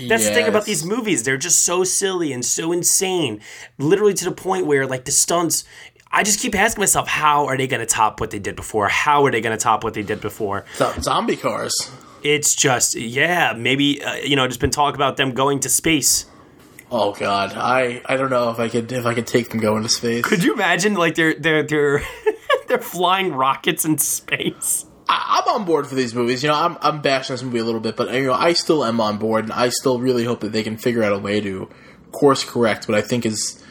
that's 0.06 0.28
the 0.28 0.34
thing 0.34 0.46
about 0.46 0.66
these 0.66 0.84
movies. 0.84 1.22
They're 1.22 1.38
just 1.38 1.64
so 1.64 1.84
silly 1.84 2.32
and 2.32 2.44
so 2.44 2.70
insane. 2.70 3.40
Literally 3.78 4.14
to 4.14 4.24
the 4.26 4.32
point 4.32 4.66
where 4.66 4.86
like 4.86 5.06
the 5.06 5.10
stunts 5.12 5.64
I 6.10 6.22
just 6.22 6.40
keep 6.40 6.54
asking 6.54 6.80
myself, 6.80 7.06
how 7.06 7.46
are 7.46 7.56
they 7.56 7.66
going 7.66 7.80
to 7.80 7.86
top 7.86 8.20
what 8.20 8.30
they 8.30 8.38
did 8.38 8.56
before? 8.56 8.88
How 8.88 9.26
are 9.26 9.30
they 9.30 9.40
going 9.40 9.56
to 9.56 9.62
top 9.62 9.84
what 9.84 9.94
they 9.94 10.02
did 10.02 10.20
before? 10.20 10.64
Zo- 10.76 10.94
zombie 11.00 11.36
cars. 11.36 11.90
It's 12.22 12.54
just, 12.54 12.94
yeah, 12.94 13.52
maybe, 13.56 14.02
uh, 14.02 14.14
you 14.14 14.34
know, 14.34 14.42
there's 14.42 14.56
been 14.56 14.70
talk 14.70 14.94
about 14.94 15.16
them 15.16 15.32
going 15.32 15.60
to 15.60 15.68
space. 15.68 16.26
Oh 16.90 17.12
god, 17.12 17.52
I 17.54 18.00
I 18.06 18.16
don't 18.16 18.30
know 18.30 18.48
if 18.48 18.58
I 18.58 18.70
could 18.70 18.90
if 18.90 19.04
I 19.04 19.12
could 19.12 19.26
take 19.26 19.50
them 19.50 19.60
going 19.60 19.82
to 19.82 19.90
space. 19.90 20.24
Could 20.24 20.42
you 20.42 20.54
imagine, 20.54 20.94
like, 20.94 21.16
they're, 21.16 21.34
they're, 21.34 21.62
they're, 21.62 22.02
they're 22.68 22.78
flying 22.78 23.32
rockets 23.32 23.84
in 23.84 23.98
space? 23.98 24.86
I, 25.08 25.42
I'm 25.42 25.54
on 25.54 25.64
board 25.64 25.86
for 25.86 25.94
these 25.94 26.14
movies. 26.14 26.42
You 26.42 26.50
know, 26.50 26.56
I'm 26.56 26.78
I'm 26.80 27.00
bashing 27.00 27.34
this 27.34 27.42
movie 27.42 27.58
a 27.58 27.64
little 27.64 27.80
bit, 27.80 27.96
but 27.96 28.12
you 28.12 28.26
know, 28.26 28.34
I 28.34 28.52
still 28.52 28.84
am 28.84 29.00
on 29.00 29.18
board, 29.18 29.44
and 29.44 29.52
I 29.52 29.70
still 29.70 30.00
really 30.00 30.24
hope 30.24 30.40
that 30.40 30.52
they 30.52 30.62
can 30.62 30.76
figure 30.76 31.02
out 31.02 31.12
a 31.12 31.18
way 31.18 31.40
to 31.40 31.68
course 32.12 32.44
correct 32.44 32.88
what 32.88 32.96
I 32.96 33.02
think 33.02 33.26
is 33.26 33.62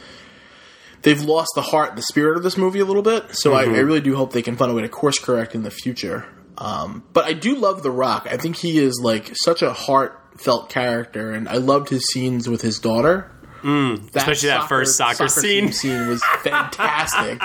they've 1.01 1.21
lost 1.21 1.51
the 1.55 1.62
heart, 1.62 1.95
the 1.95 2.01
spirit 2.01 2.38
of 2.38 2.43
this 2.43 2.57
movie 2.57 2.79
a 2.79 2.86
little 2.86 3.01
bit. 3.01 3.36
So 3.36 3.53
I, 3.53 3.63
I 3.63 3.79
really 3.79 4.01
do 4.01 4.15
hope 4.15 4.33
they 4.33 4.41
can 4.41 4.55
find 4.57 4.71
a 4.71 4.73
way 4.73 4.81
to 4.81 4.89
course 4.89 5.19
correct 5.19 5.55
in 5.55 5.63
the 5.63 5.71
future. 5.71 6.25
Um, 6.57 7.03
but 7.13 7.25
I 7.25 7.33
do 7.33 7.55
love 7.55 7.83
The 7.83 7.91
Rock. 7.91 8.27
I 8.29 8.38
think 8.38 8.55
he 8.55 8.79
is 8.79 8.99
like 9.01 9.31
such 9.36 9.62
a 9.62 9.73
heartfelt 9.73 10.69
character, 10.69 11.31
and 11.31 11.47
I 11.47 11.57
loved 11.57 11.89
his 11.89 12.07
scenes 12.07 12.49
with 12.49 12.62
his 12.62 12.79
daughter. 12.79 13.31
Mm, 13.62 14.15
especially 14.15 14.49
that 14.49 14.67
first 14.67 14.97
soccer 14.97 15.27
scene. 15.27 15.71
scene 15.71 16.07
was 16.07 16.23
fantastic. 16.43 17.41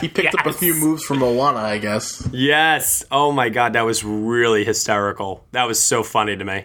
He 0.00 0.08
picked 0.08 0.34
up 0.34 0.46
a 0.46 0.52
few 0.52 0.74
moves 0.74 1.04
from 1.04 1.18
Moana, 1.18 1.58
I 1.58 1.78
guess. 1.78 2.26
Yes. 2.32 3.04
Oh 3.10 3.32
my 3.32 3.48
god, 3.48 3.72
that 3.74 3.82
was 3.82 4.04
really 4.04 4.64
hysterical. 4.64 5.44
That 5.52 5.66
was 5.66 5.80
so 5.80 6.02
funny 6.02 6.36
to 6.36 6.44
me. 6.44 6.64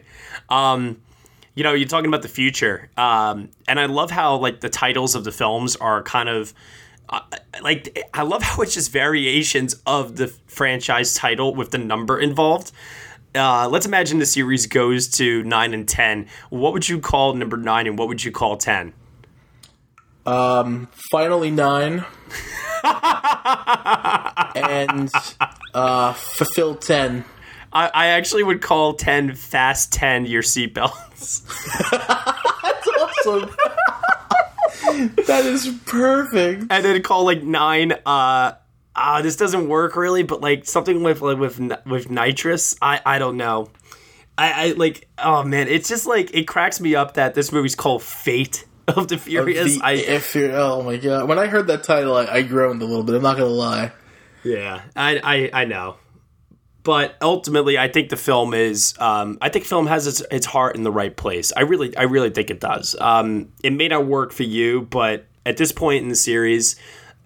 Um, 0.50 1.02
you 1.56 1.64
know, 1.64 1.74
you're 1.74 1.88
talking 1.88 2.08
about 2.08 2.24
the 2.24 2.30
future, 2.30 2.90
um, 2.98 3.50
and 3.68 3.80
I 3.80 3.86
love 3.86 4.10
how 4.12 4.38
like 4.38 4.62
the 4.62 4.70
titles 4.70 5.16
of 5.16 5.24
the 5.24 5.32
films 5.32 5.76
are 5.76 6.02
kind 6.02 6.30
of 6.30 6.54
uh, 7.10 7.22
like 7.62 8.10
I 8.14 8.24
love 8.24 8.42
how 8.42 8.62
it's 8.62 8.74
just 8.74 8.92
variations 8.92 9.76
of 9.86 10.16
the 10.16 10.28
franchise 10.48 11.14
title 11.14 11.54
with 11.54 11.72
the 11.72 11.78
number 11.78 12.20
involved. 12.20 12.72
Uh, 13.36 13.68
let's 13.68 13.86
imagine 13.86 14.20
the 14.20 14.26
series 14.26 14.68
goes 14.68 15.08
to 15.08 15.44
nine 15.44 15.74
and 15.74 15.88
ten. 15.88 16.28
What 16.50 16.74
would 16.74 16.88
you 16.88 17.00
call 17.00 17.34
number 17.34 17.58
nine, 17.58 17.88
and 17.88 17.98
what 17.98 18.08
would 18.08 18.24
you 18.24 18.32
call 18.32 18.58
ten? 18.58 18.94
Um, 20.26 20.88
finally 21.12 21.52
nine, 21.52 22.06
and 24.56 25.12
uh, 25.74 26.14
fulfill 26.14 26.76
ten. 26.76 27.26
I, 27.74 27.90
I 27.94 28.06
actually 28.08 28.44
would 28.44 28.62
call 28.62 28.94
10 28.94 29.34
fast 29.34 29.92
10 29.94 30.28
your 30.28 30.44
seatbelts. 30.44 31.42
That's 32.62 32.88
awesome. 32.88 33.50
that 35.26 35.46
is 35.46 35.70
perfect. 35.86 36.68
and 36.70 36.86
then 36.86 37.02
call 37.02 37.26
like 37.26 37.42
9 37.42 37.94
uh 38.06 38.52
uh 38.96 39.22
this 39.24 39.36
doesn't 39.36 39.68
work 39.68 39.96
really, 39.96 40.22
but 40.22 40.42
like 40.42 40.68
something 40.68 41.02
with 41.02 41.22
like 41.22 41.40
with 41.40 41.60
with 41.88 42.12
nitrous. 42.12 42.76
I 42.80 43.02
I 43.04 43.18
don't 43.18 43.38
know. 43.38 43.70
I, 44.38 44.68
I 44.68 44.72
like 44.74 45.08
oh 45.18 45.44
man, 45.44 45.68
it's 45.68 45.90
just 45.90 46.06
like 46.06 46.32
it 46.36 46.48
cracks 46.48 46.80
me 46.80 46.94
up 46.94 47.16
that 47.16 47.34
this 47.34 47.52
movie's 47.52 47.76
called 47.76 48.04
Fate 48.04 48.66
of 48.88 49.08
the 49.08 49.18
Furious. 49.18 49.78
The- 49.78 49.84
I 49.84 49.94
if 49.94 50.36
oh 50.36 50.82
my 50.84 50.98
god! 50.98 51.28
When 51.28 51.40
I 51.40 51.48
heard 51.48 51.68
that 51.68 51.84
title, 51.84 52.16
I, 52.16 52.26
I 52.26 52.42
groaned 52.42 52.82
a 52.82 52.86
little 52.86 53.04
bit. 53.04 53.16
I'm 53.16 53.22
not 53.22 53.38
gonna 53.38 53.50
lie. 53.50 53.92
Yeah, 54.44 54.82
I, 54.96 55.50
I 55.54 55.62
I 55.62 55.66
know, 55.66 55.96
but 56.84 57.16
ultimately, 57.22 57.78
I 57.78 57.88
think 57.88 58.10
the 58.10 58.18
film 58.18 58.54
is. 58.54 58.94
Um, 59.00 59.38
I 59.42 59.50
think 59.50 59.66
film 59.66 59.88
has 59.88 60.06
its 60.06 60.22
its 60.32 60.46
heart 60.46 60.76
in 60.76 60.84
the 60.84 60.92
right 60.92 61.16
place. 61.16 61.54
I 61.56 61.62
really, 61.62 61.96
I 61.96 62.04
really 62.04 62.30
think 62.30 62.50
it 62.50 62.60
does. 62.60 62.96
Um, 63.00 63.54
it 63.64 63.72
may 63.72 63.88
not 63.88 64.06
work 64.06 64.34
for 64.34 64.44
you, 64.44 64.82
but 64.82 65.26
at 65.46 65.56
this 65.56 65.72
point 65.72 66.04
in 66.04 66.10
the 66.10 66.16
series, 66.16 66.76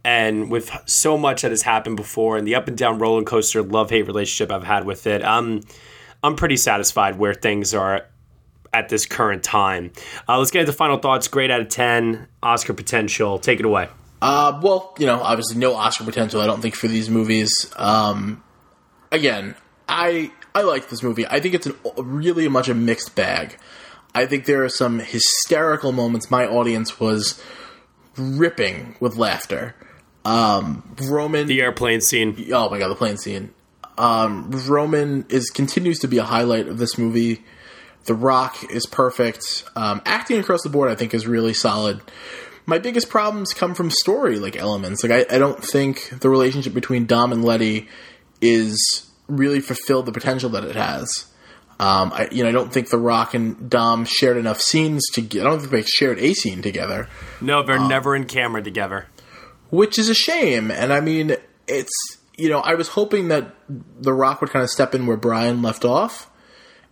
and 0.03 0.51
with 0.51 0.71
so 0.85 1.17
much 1.17 1.41
that 1.41 1.49
has 1.49 1.63
happened 1.63 1.97
before, 1.97 2.37
and 2.37 2.45
the 2.47 2.53
up 2.53 2.67
and 2.67 2.77
down 2.77 2.99
roller 2.99 3.23
coaster 3.23 3.63
love 3.63 3.89
hate 3.89 4.05
relationship 4.05 4.51
I've 4.51 4.63
had 4.63 4.85
with 4.85 5.07
it, 5.07 5.23
um, 5.23 5.61
I'm 6.23 6.35
pretty 6.35 6.57
satisfied 6.57 7.17
where 7.17 7.33
things 7.33 7.73
are 7.73 8.05
at 8.73 8.89
this 8.89 9.05
current 9.05 9.43
time. 9.43 9.91
Uh, 10.27 10.37
let's 10.39 10.51
get 10.51 10.61
into 10.61 10.73
final 10.73 10.97
thoughts. 10.97 11.27
Grade 11.27 11.51
out 11.51 11.61
of 11.61 11.69
ten. 11.69 12.27
Oscar 12.43 12.73
potential. 12.73 13.39
Take 13.39 13.59
it 13.59 13.65
away. 13.65 13.89
Uh, 14.21 14.59
well, 14.63 14.95
you 14.97 15.05
know, 15.05 15.19
obviously 15.21 15.57
no 15.57 15.75
Oscar 15.75 16.03
potential. 16.03 16.41
I 16.41 16.47
don't 16.47 16.61
think 16.61 16.75
for 16.75 16.87
these 16.87 17.09
movies. 17.09 17.51
Um, 17.75 18.43
again, 19.11 19.55
I 19.87 20.31
I 20.55 20.61
like 20.63 20.89
this 20.89 21.03
movie. 21.03 21.25
I 21.27 21.39
think 21.39 21.53
it's 21.53 21.67
an, 21.67 21.75
really 21.97 22.47
much 22.47 22.67
a 22.67 22.73
mixed 22.73 23.15
bag. 23.15 23.57
I 24.15 24.25
think 24.25 24.45
there 24.45 24.63
are 24.63 24.69
some 24.69 24.97
hysterical 24.99 25.91
moments. 25.91 26.31
My 26.31 26.47
audience 26.47 26.99
was 26.99 27.39
ripping 28.17 28.95
with 28.99 29.15
laughter. 29.17 29.75
Um, 30.25 30.95
Roman, 31.03 31.47
The 31.47 31.61
airplane 31.61 32.01
scene. 32.01 32.49
oh 32.51 32.69
my 32.69 32.79
god, 32.79 32.89
the 32.89 32.95
plane 32.95 33.17
scene. 33.17 33.53
Um, 33.97 34.49
Roman 34.67 35.25
is 35.29 35.49
continues 35.49 35.99
to 35.99 36.07
be 36.07 36.17
a 36.17 36.23
highlight 36.23 36.67
of 36.67 36.77
this 36.79 36.97
movie. 36.97 37.43
The 38.07 38.15
Rock 38.15 38.63
is 38.71 38.85
perfect. 38.85 39.63
Um, 39.75 40.01
acting 40.05 40.39
across 40.39 40.63
the 40.63 40.69
board, 40.69 40.89
I 40.89 40.95
think, 40.95 41.13
is 41.13 41.27
really 41.27 41.53
solid. 41.53 42.01
My 42.65 42.79
biggest 42.79 43.09
problems 43.09 43.53
come 43.53 43.75
from 43.75 43.89
story 43.91 44.39
like 44.39 44.57
elements. 44.57 45.03
Like 45.03 45.11
I, 45.31 45.35
I 45.35 45.37
don't 45.37 45.63
think 45.63 46.19
the 46.19 46.29
relationship 46.29 46.73
between 46.73 47.05
Dom 47.05 47.31
and 47.31 47.45
Letty 47.45 47.87
is 48.41 49.09
really 49.27 49.59
fulfilled 49.59 50.05
the 50.05 50.11
potential 50.11 50.49
that 50.51 50.63
it 50.63 50.75
has. 50.75 51.25
Um, 51.79 52.11
I, 52.11 52.27
you 52.31 52.43
know, 52.43 52.49
I 52.49 52.51
don't 52.51 52.73
think 52.73 52.89
The 52.89 52.97
Rock 52.97 53.33
and 53.35 53.69
Dom 53.69 54.03
shared 54.05 54.37
enough 54.37 54.59
scenes 54.59 55.03
to. 55.13 55.21
I 55.21 55.43
don't 55.43 55.59
think 55.59 55.71
they 55.71 55.83
shared 55.83 56.17
a 56.17 56.33
scene 56.33 56.61
together 56.63 57.07
No, 57.39 57.61
they're 57.61 57.77
never 57.79 58.15
in 58.15 58.25
camera 58.25 58.63
together. 58.63 59.07
which 59.69 59.99
is 59.99 60.09
a 60.09 60.15
shame. 60.15 60.71
And 60.71 60.91
I 60.91 61.01
mean, 61.01 61.35
it's 61.67 61.91
you 62.35 62.49
know, 62.49 62.59
I 62.59 62.75
was 62.75 62.87
hoping 62.89 63.27
that 63.29 63.53
The 63.69 64.13
Rock 64.13 64.41
would 64.41 64.49
kind 64.49 64.63
of 64.63 64.69
step 64.69 64.93
in 64.95 65.05
where 65.07 65.17
Brian 65.17 65.61
left 65.61 65.85
off, 65.85 66.29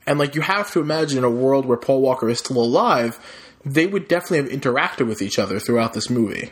and 0.08 0.20
like 0.20 0.36
you 0.36 0.42
have 0.42 0.72
to 0.72 0.80
imagine 0.80 1.18
in 1.18 1.24
a 1.24 1.30
world 1.30 1.66
where 1.66 1.78
Paul 1.78 2.02
Walker 2.02 2.30
is 2.30 2.40
still 2.40 2.58
alive, 2.62 3.20
they 3.64 3.88
would 3.88 4.08
definitely 4.08 4.50
have 4.50 4.62
interacted 4.62 5.08
with 5.08 5.22
each 5.22 5.40
other 5.40 5.60
throughout 5.60 5.94
this 5.94 6.10
movie. 6.10 6.52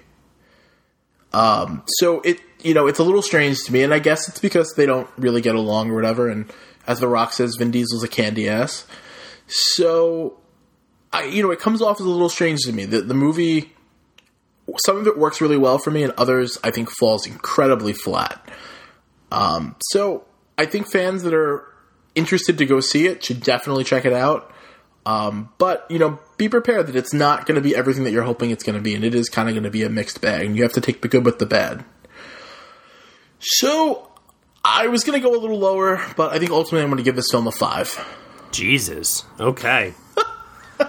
Um, 1.31 1.83
so 1.97 2.21
it 2.21 2.39
you 2.61 2.73
know 2.73 2.87
it's 2.87 2.99
a 2.99 3.03
little 3.03 3.21
strange 3.21 3.63
to 3.63 3.73
me, 3.73 3.83
and 3.83 3.93
I 3.93 3.99
guess 3.99 4.27
it's 4.27 4.39
because 4.39 4.73
they 4.75 4.85
don't 4.85 5.09
really 5.17 5.41
get 5.41 5.55
along 5.55 5.91
or 5.91 5.95
whatever. 5.95 6.29
And 6.29 6.51
as 6.87 6.99
The 6.99 7.07
Rock 7.07 7.33
says, 7.33 7.55
Vin 7.57 7.71
Diesel's 7.71 8.03
a 8.03 8.07
candy 8.07 8.47
ass. 8.47 8.85
So 9.47 10.37
I 11.11 11.25
you 11.25 11.41
know 11.41 11.51
it 11.51 11.59
comes 11.59 11.81
off 11.81 11.99
as 11.99 12.05
a 12.05 12.09
little 12.09 12.29
strange 12.29 12.61
to 12.65 12.71
me. 12.71 12.85
The 12.85 13.01
the 13.01 13.13
movie 13.13 13.71
some 14.77 14.97
of 14.97 15.07
it 15.07 15.17
works 15.17 15.41
really 15.41 15.57
well 15.57 15.77
for 15.77 15.91
me, 15.91 16.03
and 16.03 16.13
others 16.17 16.57
I 16.63 16.71
think 16.71 16.89
falls 16.89 17.25
incredibly 17.25 17.93
flat. 17.93 18.47
Um, 19.31 19.75
so 19.91 20.25
I 20.57 20.65
think 20.65 20.91
fans 20.91 21.23
that 21.23 21.33
are 21.33 21.65
interested 22.15 22.57
to 22.57 22.65
go 22.65 22.79
see 22.79 23.07
it 23.07 23.23
should 23.23 23.41
definitely 23.41 23.83
check 23.83 24.05
it 24.05 24.13
out. 24.13 24.51
Um, 25.05 25.49
but 25.57 25.85
you 25.89 25.99
know, 25.99 26.19
be 26.37 26.47
prepared 26.47 26.87
that 26.87 26.95
it's 26.95 27.13
not 27.13 27.45
going 27.45 27.55
to 27.55 27.61
be 27.61 27.75
everything 27.75 28.03
that 28.05 28.11
you're 28.11 28.23
hoping 28.23 28.51
it's 28.51 28.63
going 28.63 28.77
to 28.77 28.81
be, 28.81 28.95
and 28.95 29.03
it 29.03 29.13
is 29.13 29.29
kind 29.29 29.49
of 29.49 29.55
going 29.55 29.63
to 29.63 29.71
be 29.71 29.83
a 29.83 29.89
mixed 29.89 30.21
bag, 30.21 30.45
and 30.45 30.55
you 30.55 30.63
have 30.63 30.73
to 30.73 30.81
take 30.81 31.01
the 31.01 31.07
good 31.07 31.25
with 31.25 31.39
the 31.39 31.45
bad. 31.45 31.83
So 33.39 34.09
I 34.63 34.87
was 34.87 35.03
going 35.03 35.21
to 35.21 35.27
go 35.27 35.35
a 35.35 35.39
little 35.39 35.59
lower, 35.59 36.01
but 36.15 36.31
I 36.31 36.39
think 36.39 36.51
ultimately 36.51 36.83
I'm 36.83 36.89
going 36.89 36.97
to 36.97 37.03
give 37.03 37.17
this 37.17 37.29
film 37.29 37.47
a 37.47 37.51
five. 37.51 37.99
Jesus. 38.51 39.25
Okay. 39.39 39.93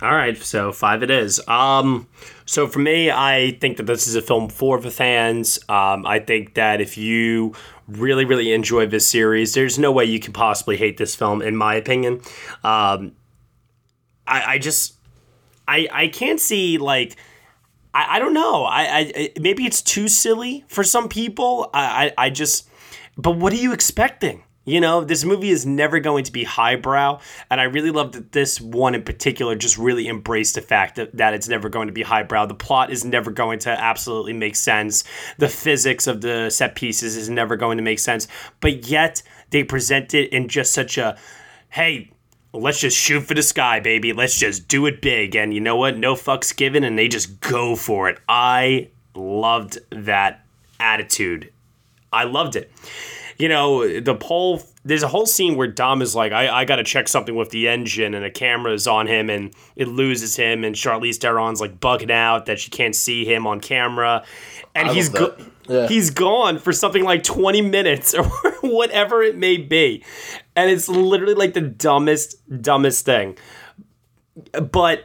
All 0.00 0.14
right, 0.14 0.36
so 0.38 0.70
five 0.70 1.02
it 1.02 1.10
is. 1.10 1.46
Um, 1.48 2.06
so 2.46 2.68
for 2.68 2.78
me, 2.78 3.10
I 3.10 3.58
think 3.60 3.78
that 3.78 3.86
this 3.86 4.06
is 4.06 4.14
a 4.14 4.22
film 4.22 4.48
for 4.48 4.80
the 4.80 4.92
fans. 4.92 5.58
Um, 5.68 6.06
I 6.06 6.20
think 6.20 6.54
that 6.54 6.80
if 6.80 6.96
you 6.96 7.54
really, 7.88 8.24
really 8.24 8.52
enjoy 8.52 8.86
this 8.86 9.06
series, 9.06 9.54
there's 9.54 9.78
no 9.78 9.90
way 9.90 10.04
you 10.04 10.20
can 10.20 10.32
possibly 10.32 10.76
hate 10.76 10.98
this 10.98 11.14
film, 11.14 11.42
in 11.42 11.56
my 11.56 11.74
opinion. 11.74 12.20
Um, 12.62 13.12
I, 14.26 14.54
I 14.54 14.58
just, 14.58 14.94
I, 15.66 15.88
I 15.90 16.08
can't 16.08 16.40
see 16.40 16.78
like. 16.78 17.16
I, 17.94 18.16
I 18.16 18.18
don't 18.18 18.34
know. 18.34 18.64
I, 18.64 18.82
I 19.14 19.32
maybe 19.40 19.64
it's 19.64 19.80
too 19.80 20.08
silly 20.08 20.64
for 20.68 20.84
some 20.84 21.08
people. 21.08 21.70
I, 21.72 22.12
I, 22.18 22.26
I 22.26 22.30
just, 22.30 22.68
but 23.16 23.36
what 23.36 23.52
are 23.52 23.56
you 23.56 23.72
expecting? 23.72 24.44
You 24.68 24.82
know, 24.82 25.02
this 25.02 25.24
movie 25.24 25.48
is 25.48 25.64
never 25.64 25.98
going 25.98 26.24
to 26.24 26.32
be 26.32 26.44
highbrow, 26.44 27.20
and 27.50 27.58
I 27.58 27.64
really 27.64 27.90
love 27.90 28.12
that 28.12 28.32
this 28.32 28.60
one 28.60 28.94
in 28.94 29.02
particular 29.02 29.54
just 29.54 29.78
really 29.78 30.08
embraced 30.08 30.56
the 30.56 30.60
fact 30.60 30.96
that, 30.96 31.16
that 31.16 31.32
it's 31.32 31.48
never 31.48 31.70
going 31.70 31.86
to 31.86 31.92
be 31.92 32.02
highbrow. 32.02 32.44
The 32.44 32.54
plot 32.54 32.90
is 32.90 33.02
never 33.02 33.30
going 33.30 33.60
to 33.60 33.70
absolutely 33.70 34.34
make 34.34 34.56
sense. 34.56 35.04
The 35.38 35.48
physics 35.48 36.06
of 36.06 36.20
the 36.20 36.50
set 36.50 36.74
pieces 36.74 37.16
is 37.16 37.30
never 37.30 37.56
going 37.56 37.78
to 37.78 37.82
make 37.82 37.98
sense, 37.98 38.28
but 38.60 38.86
yet 38.86 39.22
they 39.48 39.64
present 39.64 40.12
it 40.12 40.34
in 40.34 40.48
just 40.48 40.74
such 40.74 40.98
a 40.98 41.16
hey, 41.70 42.10
let's 42.52 42.80
just 42.80 42.96
shoot 42.96 43.22
for 43.22 43.32
the 43.32 43.42
sky, 43.42 43.80
baby. 43.80 44.12
Let's 44.12 44.38
just 44.38 44.68
do 44.68 44.84
it 44.84 45.00
big. 45.00 45.34
And 45.34 45.54
you 45.54 45.60
know 45.60 45.76
what? 45.76 45.96
No 45.96 46.14
fucks 46.14 46.54
given, 46.54 46.84
and 46.84 46.98
they 46.98 47.08
just 47.08 47.40
go 47.40 47.74
for 47.74 48.10
it. 48.10 48.18
I 48.28 48.90
loved 49.14 49.78
that 49.90 50.44
attitude. 50.78 51.52
I 52.12 52.24
loved 52.24 52.54
it. 52.54 52.70
You 53.38 53.48
know, 53.48 54.00
the 54.00 54.18
whole 54.20 54.62
there's 54.84 55.02
a 55.02 55.08
whole 55.08 55.26
scene 55.26 55.56
where 55.56 55.66
Dom 55.68 56.02
is 56.02 56.14
like, 56.16 56.32
I, 56.32 56.48
I 56.48 56.64
got 56.64 56.76
to 56.76 56.82
check 56.84 57.06
something 57.08 57.36
with 57.36 57.50
the 57.50 57.68
engine, 57.68 58.14
and 58.14 58.24
a 58.24 58.30
camera 58.30 58.72
is 58.72 58.86
on 58.88 59.06
him, 59.06 59.30
and 59.30 59.54
it 59.76 59.86
loses 59.86 60.34
him, 60.34 60.64
and 60.64 60.74
Charlize 60.74 61.18
Theron's 61.18 61.60
like 61.60 61.78
bugging 61.78 62.10
out 62.10 62.46
that 62.46 62.58
she 62.58 62.70
can't 62.70 62.96
see 62.96 63.24
him 63.24 63.46
on 63.46 63.60
camera, 63.60 64.24
and 64.74 64.88
I 64.88 64.94
he's 64.94 65.08
go- 65.08 65.36
Yeah. 65.68 65.86
he's 65.86 66.10
gone 66.10 66.58
for 66.58 66.72
something 66.72 67.04
like 67.04 67.22
20 67.22 67.60
minutes 67.62 68.12
or 68.14 68.24
whatever 68.62 69.22
it 69.22 69.36
may 69.36 69.56
be, 69.56 70.02
and 70.56 70.70
it's 70.70 70.88
literally 70.88 71.34
like 71.34 71.54
the 71.54 71.60
dumbest, 71.60 72.36
dumbest 72.62 73.04
thing. 73.04 73.36
But 74.52 75.04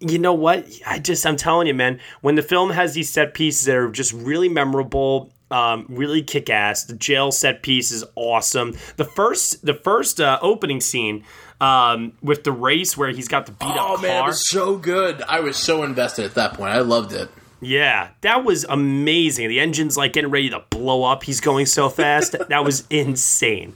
you 0.00 0.18
know 0.18 0.34
what? 0.34 0.66
I 0.86 0.98
just 0.98 1.24
I'm 1.26 1.36
telling 1.36 1.66
you, 1.66 1.74
man. 1.74 2.00
When 2.20 2.34
the 2.34 2.42
film 2.42 2.70
has 2.70 2.94
these 2.94 3.08
set 3.10 3.34
pieces 3.34 3.66
that 3.66 3.76
are 3.76 3.90
just 3.90 4.12
really 4.12 4.48
memorable, 4.48 5.32
um, 5.50 5.86
really 5.88 6.22
kick 6.22 6.48
ass. 6.50 6.84
The 6.84 6.94
jail 6.94 7.32
set 7.32 7.62
piece 7.62 7.90
is 7.90 8.04
awesome. 8.14 8.76
The 8.96 9.04
first 9.04 9.64
the 9.64 9.74
first 9.74 10.20
uh, 10.20 10.38
opening 10.42 10.80
scene 10.80 11.24
um, 11.60 12.12
with 12.22 12.44
the 12.44 12.52
race 12.52 12.96
where 12.96 13.10
he's 13.10 13.28
got 13.28 13.46
the 13.46 13.52
beat 13.52 13.66
up 13.68 13.76
Oh 13.78 13.94
car. 13.96 14.02
man, 14.02 14.24
it 14.24 14.26
was 14.26 14.48
so 14.48 14.76
good. 14.76 15.22
I 15.22 15.40
was 15.40 15.56
so 15.56 15.82
invested 15.82 16.24
at 16.24 16.34
that 16.34 16.54
point. 16.54 16.70
I 16.72 16.80
loved 16.80 17.12
it. 17.12 17.28
Yeah, 17.62 18.08
that 18.22 18.42
was 18.42 18.64
amazing. 18.70 19.48
The 19.50 19.60
engine's 19.60 19.94
like 19.94 20.14
getting 20.14 20.30
ready 20.30 20.48
to 20.48 20.64
blow 20.70 21.04
up. 21.04 21.24
He's 21.24 21.42
going 21.42 21.66
so 21.66 21.90
fast. 21.90 22.34
that 22.48 22.64
was 22.64 22.84
insane. 22.88 23.74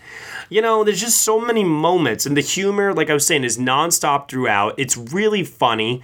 You 0.49 0.63
know, 0.63 0.85
there's 0.85 1.01
just 1.01 1.21
so 1.23 1.39
many 1.39 1.65
moments, 1.65 2.25
and 2.25 2.35
the 2.35 2.41
humor, 2.41 2.95
like 2.95 3.11
I 3.11 3.15
was 3.15 3.27
saying, 3.27 3.45
is 3.45 3.59
nonstop 3.59 4.29
throughout. 4.31 4.75
It's 4.79 4.97
really 4.97 5.45
funny. 5.45 6.03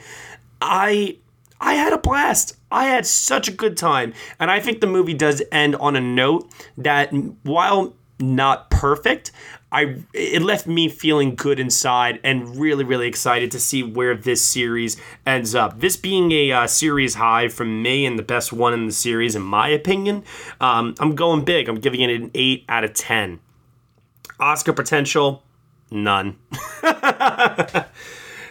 I 0.61 1.17
I 1.61 1.75
had 1.75 1.93
a 1.93 1.99
blast. 1.99 2.57
I 2.71 2.85
had 2.87 3.07
such 3.07 3.49
a 3.49 3.53
good 3.53 3.77
time, 3.77 4.15
and 4.39 4.51
I 4.51 4.61
think 4.61 4.81
the 4.81 4.87
movie 4.87 5.15
does 5.15 5.43
end 5.53 5.77
on 5.77 5.97
a 5.97 6.01
note 6.01 6.51
that, 6.79 7.11
while 7.43 7.95
not 8.19 8.71
perfect, 8.71 9.33
I 9.73 10.03
it 10.13 10.43
left 10.43 10.67
me 10.67 10.89
feeling 10.89 11.35
good 11.35 11.61
inside 11.61 12.19
and 12.25 12.57
really 12.57 12.85
really 12.85 13.07
excited 13.07 13.51
to 13.53 13.61
see 13.61 13.83
where 13.83 14.17
this 14.17 14.43
series 14.43 14.97
ends 15.25 15.55
up. 15.55 15.81
This 15.81 15.97
being 15.97 16.33
a 16.33 16.53
uh, 16.53 16.67
series 16.67 17.15
high 17.15 17.49
from 17.49 17.83
me 17.83 18.05
and 18.05 18.19
the 18.19 18.23
best 18.23 18.53
one 18.53 18.75
in 18.75 18.87
the 18.87 18.93
series, 18.93 19.37
in 19.37 19.43
my 19.43 19.69
opinion, 19.69 20.25
um, 20.61 20.95
I'm 20.99 21.15
going 21.15 21.45
big. 21.45 21.69
I'm 21.69 21.81
giving 21.81 22.01
it 22.01 22.11
an 22.11 22.31
eight 22.35 22.65
out 22.69 22.85
of 22.85 22.95
ten. 22.95 23.41
Oscar 24.39 24.73
potential, 24.73 25.45
none. 25.91 26.39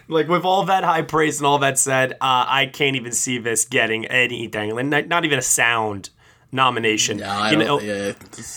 like 0.09 0.27
with 0.27 0.43
all 0.43 0.65
that 0.65 0.83
high 0.83 1.03
praise 1.03 1.39
and 1.39 1.47
all 1.47 1.59
that 1.59 1.77
said, 1.77 2.13
uh, 2.13 2.45
I 2.47 2.69
can't 2.71 2.95
even 2.95 3.11
see 3.11 3.37
this 3.37 3.63
getting 3.65 4.05
anything, 4.07 4.75
like, 4.75 4.85
not, 4.85 5.07
not 5.07 5.25
even 5.25 5.39
a 5.39 5.43
sound 5.43 6.09
nomination. 6.51 7.19
You 7.19 7.57
know, 7.57 7.79
yeah, 7.79 8.13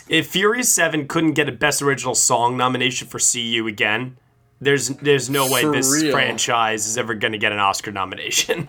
if 0.09 0.27
Furious 0.29 0.73
Seven 0.73 1.07
couldn't 1.07 1.35
get 1.35 1.49
a 1.49 1.53
Best 1.53 1.83
Original 1.83 2.15
Song 2.15 2.57
nomination 2.57 3.07
for 3.07 3.19
"See 3.19 3.43
You 3.43 3.67
again, 3.69 4.17
there's 4.61 4.89
there's 4.89 5.29
no 5.29 5.51
way 5.51 5.63
For 5.63 5.73
this 5.73 6.03
real. 6.03 6.13
franchise 6.13 6.87
is 6.87 6.97
ever 6.97 7.15
going 7.15 7.33
to 7.33 7.39
get 7.39 7.53
an 7.53 7.59
Oscar 7.59 7.93
nomination. 7.93 8.69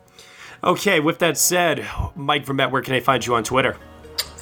okay, 0.64 1.00
with 1.00 1.18
that 1.20 1.38
said, 1.38 1.86
Mike 2.14 2.44
Vermette, 2.44 2.70
where 2.70 2.82
can 2.82 2.94
I 2.94 3.00
find 3.00 3.24
you 3.24 3.34
on 3.34 3.44
Twitter? 3.44 3.76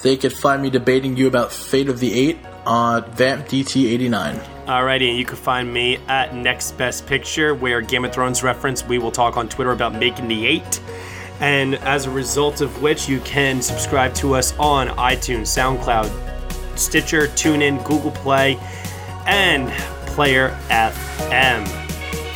they 0.01 0.15
could 0.15 0.31
find 0.31 0.61
me 0.61 0.69
debating 0.69 1.17
you 1.17 1.27
about 1.27 1.51
Fate 1.51 1.89
of 1.89 1.99
the 1.99 2.13
Eight 2.13 2.37
on 2.65 3.03
VampDT89. 3.03 4.58
Alrighty, 4.69 5.09
and 5.09 5.17
you 5.17 5.25
can 5.25 5.35
find 5.35 5.73
me 5.73 5.97
at 6.07 6.35
Next 6.35 6.73
Best 6.73 7.07
Picture, 7.07 7.55
where 7.55 7.81
Game 7.81 8.05
of 8.05 8.13
Thrones 8.13 8.43
reference 8.43 8.85
we 8.85 8.99
will 8.99 9.09
talk 9.09 9.35
on 9.35 9.49
Twitter 9.49 9.71
about 9.71 9.95
making 9.95 10.27
the 10.27 10.45
eight. 10.45 10.79
And 11.39 11.73
as 11.77 12.05
a 12.05 12.11
result 12.11 12.61
of 12.61 12.79
which, 12.79 13.09
you 13.09 13.19
can 13.21 13.63
subscribe 13.63 14.13
to 14.15 14.35
us 14.35 14.55
on 14.59 14.89
iTunes, 14.89 15.47
SoundCloud, 15.47 16.77
Stitcher, 16.77 17.29
TuneIn, 17.29 17.83
Google 17.83 18.11
Play, 18.11 18.59
and 19.25 19.71
Player 20.05 20.49
FM. 20.67 21.67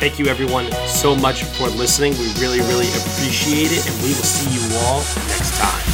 Thank 0.00 0.18
you, 0.18 0.26
everyone, 0.26 0.68
so 0.88 1.14
much 1.14 1.44
for 1.44 1.68
listening. 1.68 2.14
We 2.14 2.32
really, 2.40 2.58
really 2.62 2.88
appreciate 2.88 3.70
it, 3.70 3.88
and 3.88 4.02
we 4.02 4.08
will 4.08 4.26
see 4.26 4.50
you 4.52 4.76
all 4.78 4.98
next 5.28 5.56
time. 5.60 5.93